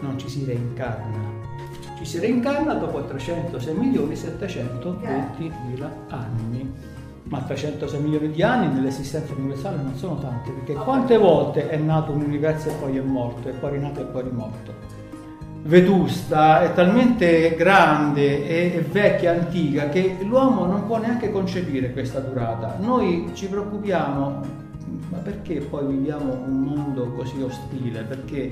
non 0.00 0.18
ci 0.18 0.28
si 0.28 0.44
reincarna. 0.44 1.38
Ci 1.98 2.04
si 2.06 2.18
reincarna 2.18 2.72
dopo 2.74 3.04
306 3.04 3.74
milioni 3.74 4.16
720 4.16 5.52
mila 5.66 5.94
anni 6.08 6.89
ma 7.30 7.38
306 7.42 8.00
milioni 8.00 8.30
di 8.32 8.42
anni 8.42 8.74
nell'esistenza 8.74 9.32
universale 9.34 9.80
non 9.80 9.94
sono 9.94 10.18
tanti, 10.18 10.50
perché 10.50 10.74
quante 10.74 11.16
volte 11.16 11.68
è 11.68 11.76
nato 11.76 12.10
un 12.10 12.22
universo 12.22 12.70
e 12.70 12.72
poi 12.72 12.96
è 12.96 13.00
morto, 13.00 13.48
e 13.48 13.52
poi 13.52 13.70
rinato 13.70 14.00
e 14.00 14.04
poi 14.04 14.22
rimorto? 14.24 14.74
Vetusta 15.62 16.62
è 16.62 16.74
talmente 16.74 17.54
grande 17.54 18.48
e 18.48 18.80
vecchia, 18.80 19.32
antica, 19.32 19.88
che 19.90 20.16
l'uomo 20.22 20.64
non 20.64 20.86
può 20.86 20.98
neanche 20.98 21.30
concepire 21.30 21.92
questa 21.92 22.18
durata. 22.18 22.78
Noi 22.80 23.30
ci 23.34 23.46
preoccupiamo, 23.46 24.40
ma 25.10 25.18
perché 25.18 25.60
poi 25.60 25.86
viviamo 25.86 26.32
un 26.32 26.62
mondo 26.62 27.12
così 27.12 27.40
ostile? 27.42 28.02
Perché? 28.02 28.50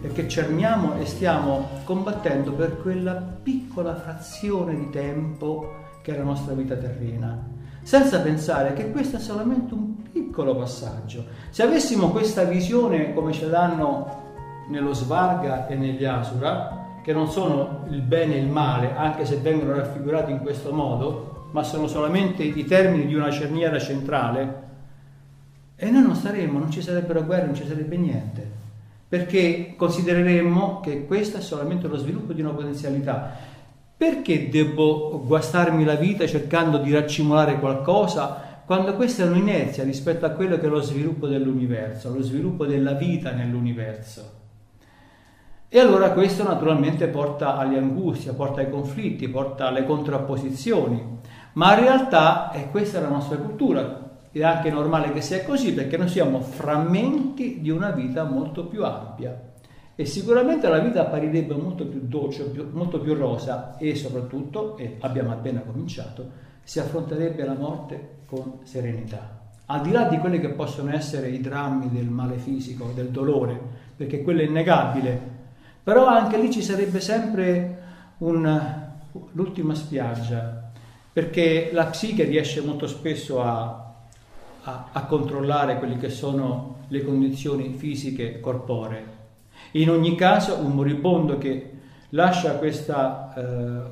Perché 0.00 0.28
cerniamo 0.28 0.96
e 1.00 1.04
stiamo 1.04 1.66
combattendo 1.82 2.52
per 2.52 2.80
quella 2.80 3.14
piccola 3.14 3.96
frazione 3.96 4.76
di 4.76 4.88
tempo 4.90 5.72
che 6.02 6.14
è 6.14 6.16
la 6.16 6.24
nostra 6.24 6.54
vita 6.54 6.76
terrena 6.76 7.58
senza 7.90 8.20
pensare 8.20 8.72
che 8.72 8.92
questo 8.92 9.16
è 9.16 9.18
solamente 9.18 9.74
un 9.74 10.00
piccolo 10.12 10.54
passaggio. 10.54 11.24
Se 11.50 11.64
avessimo 11.64 12.10
questa 12.10 12.44
visione 12.44 13.12
come 13.12 13.32
ce 13.32 13.48
l'hanno 13.48 14.66
nello 14.68 14.92
Svarga 14.92 15.66
e 15.66 15.74
negli 15.74 16.04
Asura, 16.04 17.00
che 17.02 17.12
non 17.12 17.28
sono 17.28 17.86
il 17.90 18.00
bene 18.02 18.36
e 18.36 18.38
il 18.38 18.46
male, 18.46 18.94
anche 18.94 19.24
se 19.24 19.38
vengono 19.38 19.74
raffigurati 19.74 20.30
in 20.30 20.38
questo 20.38 20.72
modo, 20.72 21.48
ma 21.50 21.64
sono 21.64 21.88
solamente 21.88 22.44
i 22.44 22.64
termini 22.64 23.06
di 23.06 23.16
una 23.16 23.32
cerniera 23.32 23.80
centrale, 23.80 24.62
e 25.74 25.90
noi 25.90 26.02
non 26.02 26.14
staremmo, 26.14 26.60
non 26.60 26.70
ci 26.70 26.82
sarebbero 26.82 27.24
guerre, 27.24 27.46
non 27.46 27.56
ci 27.56 27.66
sarebbe 27.66 27.96
niente, 27.96 28.48
perché 29.08 29.74
considereremmo 29.76 30.78
che 30.78 31.06
questo 31.06 31.38
è 31.38 31.40
solamente 31.40 31.88
lo 31.88 31.96
sviluppo 31.96 32.34
di 32.34 32.40
una 32.40 32.52
potenzialità 32.52 33.58
perché 34.00 34.48
devo 34.48 35.22
guastarmi 35.26 35.84
la 35.84 35.94
vita 35.94 36.26
cercando 36.26 36.78
di 36.78 36.90
raccimolare 36.90 37.58
qualcosa 37.58 38.62
quando 38.64 38.94
questa 38.94 39.24
è 39.24 39.26
un'inerzia 39.26 39.84
rispetto 39.84 40.24
a 40.24 40.30
quello 40.30 40.56
che 40.58 40.64
è 40.64 40.68
lo 40.70 40.80
sviluppo 40.80 41.26
dell'universo, 41.26 42.10
lo 42.10 42.22
sviluppo 42.22 42.64
della 42.64 42.94
vita 42.94 43.32
nell'universo? 43.32 44.38
E 45.68 45.78
allora 45.78 46.12
questo 46.12 46.44
naturalmente 46.44 47.08
porta 47.08 47.58
alle 47.58 47.76
angustie, 47.76 48.32
porta 48.32 48.62
ai 48.62 48.70
conflitti, 48.70 49.28
porta 49.28 49.68
alle 49.68 49.84
contrapposizioni, 49.84 51.18
ma 51.52 51.74
in 51.74 51.80
realtà 51.80 52.52
è 52.52 52.70
questa 52.70 53.00
la 53.00 53.08
nostra 53.08 53.36
cultura, 53.36 54.16
è 54.32 54.42
anche 54.42 54.70
normale 54.70 55.12
che 55.12 55.20
sia 55.20 55.44
così 55.44 55.74
perché 55.74 55.98
noi 55.98 56.08
siamo 56.08 56.40
frammenti 56.40 57.60
di 57.60 57.68
una 57.68 57.90
vita 57.90 58.24
molto 58.24 58.64
più 58.64 58.82
ampia 58.82 59.49
e 60.00 60.06
sicuramente 60.06 60.66
la 60.66 60.78
vita 60.78 61.02
apparirebbe 61.02 61.54
molto 61.54 61.84
più 61.84 62.00
dolce, 62.00 62.44
più, 62.44 62.70
molto 62.72 63.00
più 63.00 63.12
rosa 63.12 63.76
e 63.76 63.94
soprattutto, 63.94 64.78
e 64.78 64.96
abbiamo 65.00 65.30
appena 65.30 65.60
cominciato, 65.60 66.26
si 66.62 66.80
affronterebbe 66.80 67.44
la 67.44 67.52
morte 67.52 68.20
con 68.24 68.60
serenità. 68.62 69.42
Al 69.66 69.82
di 69.82 69.90
là 69.90 70.04
di 70.04 70.16
quelli 70.16 70.40
che 70.40 70.48
possono 70.48 70.90
essere 70.90 71.28
i 71.28 71.42
drammi 71.42 71.90
del 71.90 72.06
male 72.06 72.38
fisico, 72.38 72.92
del 72.94 73.10
dolore, 73.10 73.60
perché 73.94 74.22
quello 74.22 74.40
è 74.40 74.44
innegabile, 74.44 75.20
però 75.84 76.06
anche 76.06 76.38
lì 76.38 76.50
ci 76.50 76.62
sarebbe 76.62 77.00
sempre 77.00 77.82
un, 78.20 78.88
l'ultima 79.32 79.74
spiaggia, 79.74 80.70
perché 81.12 81.68
la 81.74 81.84
psiche 81.84 82.24
riesce 82.24 82.62
molto 82.62 82.86
spesso 82.86 83.42
a, 83.42 83.96
a, 84.62 84.88
a 84.92 85.04
controllare 85.04 85.76
quelle 85.76 85.98
che 85.98 86.08
sono 86.08 86.76
le 86.88 87.04
condizioni 87.04 87.74
fisiche 87.74 88.40
corporee 88.40 89.18
in 89.72 89.90
ogni 89.90 90.14
caso 90.14 90.56
un 90.56 90.72
moribondo 90.72 91.38
che 91.38 91.70
lascia 92.10 92.54
questa, 92.54 93.32
eh, 93.34 93.82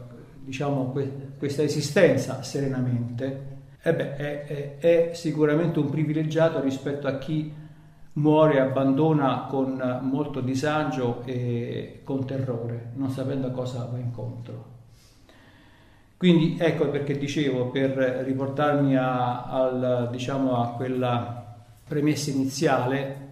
diciamo, 0.44 0.94
questa 1.38 1.62
esistenza 1.62 2.42
serenamente 2.42 3.56
eh 3.80 3.94
beh, 3.94 4.16
è, 4.16 4.44
è, 4.44 4.78
è 4.78 5.10
sicuramente 5.14 5.78
un 5.78 5.88
privilegiato 5.88 6.60
rispetto 6.60 7.06
a 7.06 7.16
chi 7.18 7.52
muore 8.14 8.56
e 8.56 8.60
abbandona 8.60 9.46
con 9.48 10.00
molto 10.02 10.40
disagio 10.40 11.22
e 11.24 12.00
con 12.02 12.26
terrore, 12.26 12.90
non 12.94 13.10
sapendo 13.10 13.46
a 13.46 13.50
cosa 13.50 13.88
va 13.90 13.98
incontro. 13.98 14.76
Quindi 16.16 16.56
ecco 16.58 16.88
perché 16.88 17.16
dicevo, 17.16 17.70
per 17.70 17.92
riportarmi 18.24 18.96
a, 18.96 19.44
al, 19.44 20.08
diciamo, 20.10 20.60
a 20.60 20.70
quella 20.70 21.56
premessa 21.86 22.30
iniziale, 22.30 23.27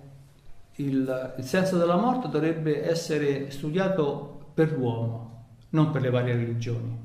il, 0.77 1.35
il 1.37 1.45
senso 1.45 1.79
della 1.79 1.97
morte 1.97 2.29
dovrebbe 2.29 2.89
essere 2.89 3.51
studiato 3.51 4.51
per 4.53 4.73
l'uomo, 4.73 5.45
non 5.71 5.91
per 5.91 6.03
le 6.03 6.11
varie 6.11 6.35
religioni, 6.35 6.97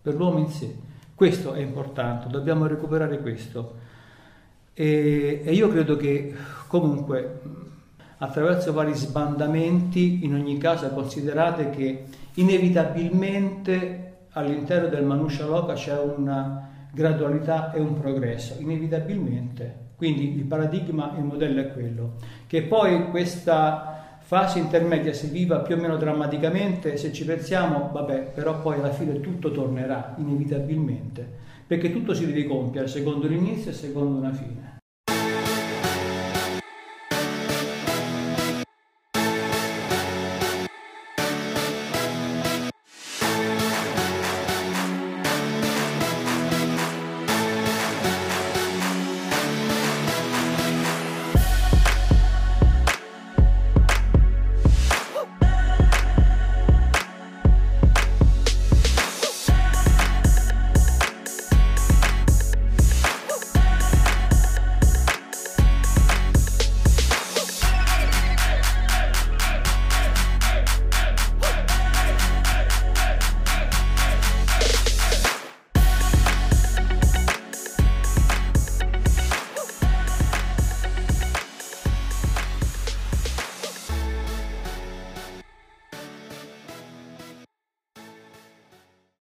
per 0.00 0.14
l'uomo 0.14 0.38
in 0.38 0.48
sé. 0.48 0.74
Questo 1.14 1.52
è 1.52 1.60
importante, 1.60 2.28
dobbiamo 2.28 2.66
recuperare 2.66 3.20
questo. 3.20 3.82
E, 4.74 5.42
e 5.44 5.52
io 5.52 5.68
credo 5.68 5.96
che 5.96 6.34
comunque 6.66 7.40
attraverso 8.18 8.72
vari 8.72 8.94
sbandamenti, 8.94 10.24
in 10.24 10.34
ogni 10.34 10.58
caso 10.58 10.88
considerate 10.88 11.70
che 11.70 12.04
inevitabilmente 12.34 14.26
all'interno 14.30 14.88
del 14.88 15.04
Manusha 15.04 15.46
Loka 15.46 15.74
c'è 15.74 15.98
una 15.98 16.88
gradualità 16.92 17.72
e 17.72 17.80
un 17.80 17.98
progresso, 18.00 18.56
inevitabilmente. 18.58 19.82
Quindi 19.96 20.36
il 20.36 20.44
paradigma, 20.44 21.14
il 21.16 21.24
modello 21.24 21.60
è 21.60 21.72
quello. 21.72 22.12
Che 22.46 22.62
poi 22.62 23.10
questa 23.10 24.18
fase 24.20 24.58
intermedia 24.58 25.12
si 25.12 25.28
viva 25.28 25.60
più 25.60 25.76
o 25.76 25.78
meno 25.78 25.96
drammaticamente, 25.96 26.96
se 26.96 27.12
ci 27.12 27.24
pensiamo, 27.24 27.90
vabbè, 27.92 28.32
però 28.34 28.60
poi 28.60 28.78
alla 28.78 28.92
fine 28.92 29.20
tutto 29.20 29.50
tornerà, 29.50 30.14
inevitabilmente, 30.18 31.28
perché 31.66 31.92
tutto 31.92 32.14
si 32.14 32.26
deve 32.26 32.46
compiere 32.46 32.88
secondo 32.88 33.26
l'inizio 33.26 33.70
e 33.70 33.74
secondo 33.74 34.18
una 34.18 34.32
fine. 34.32 34.82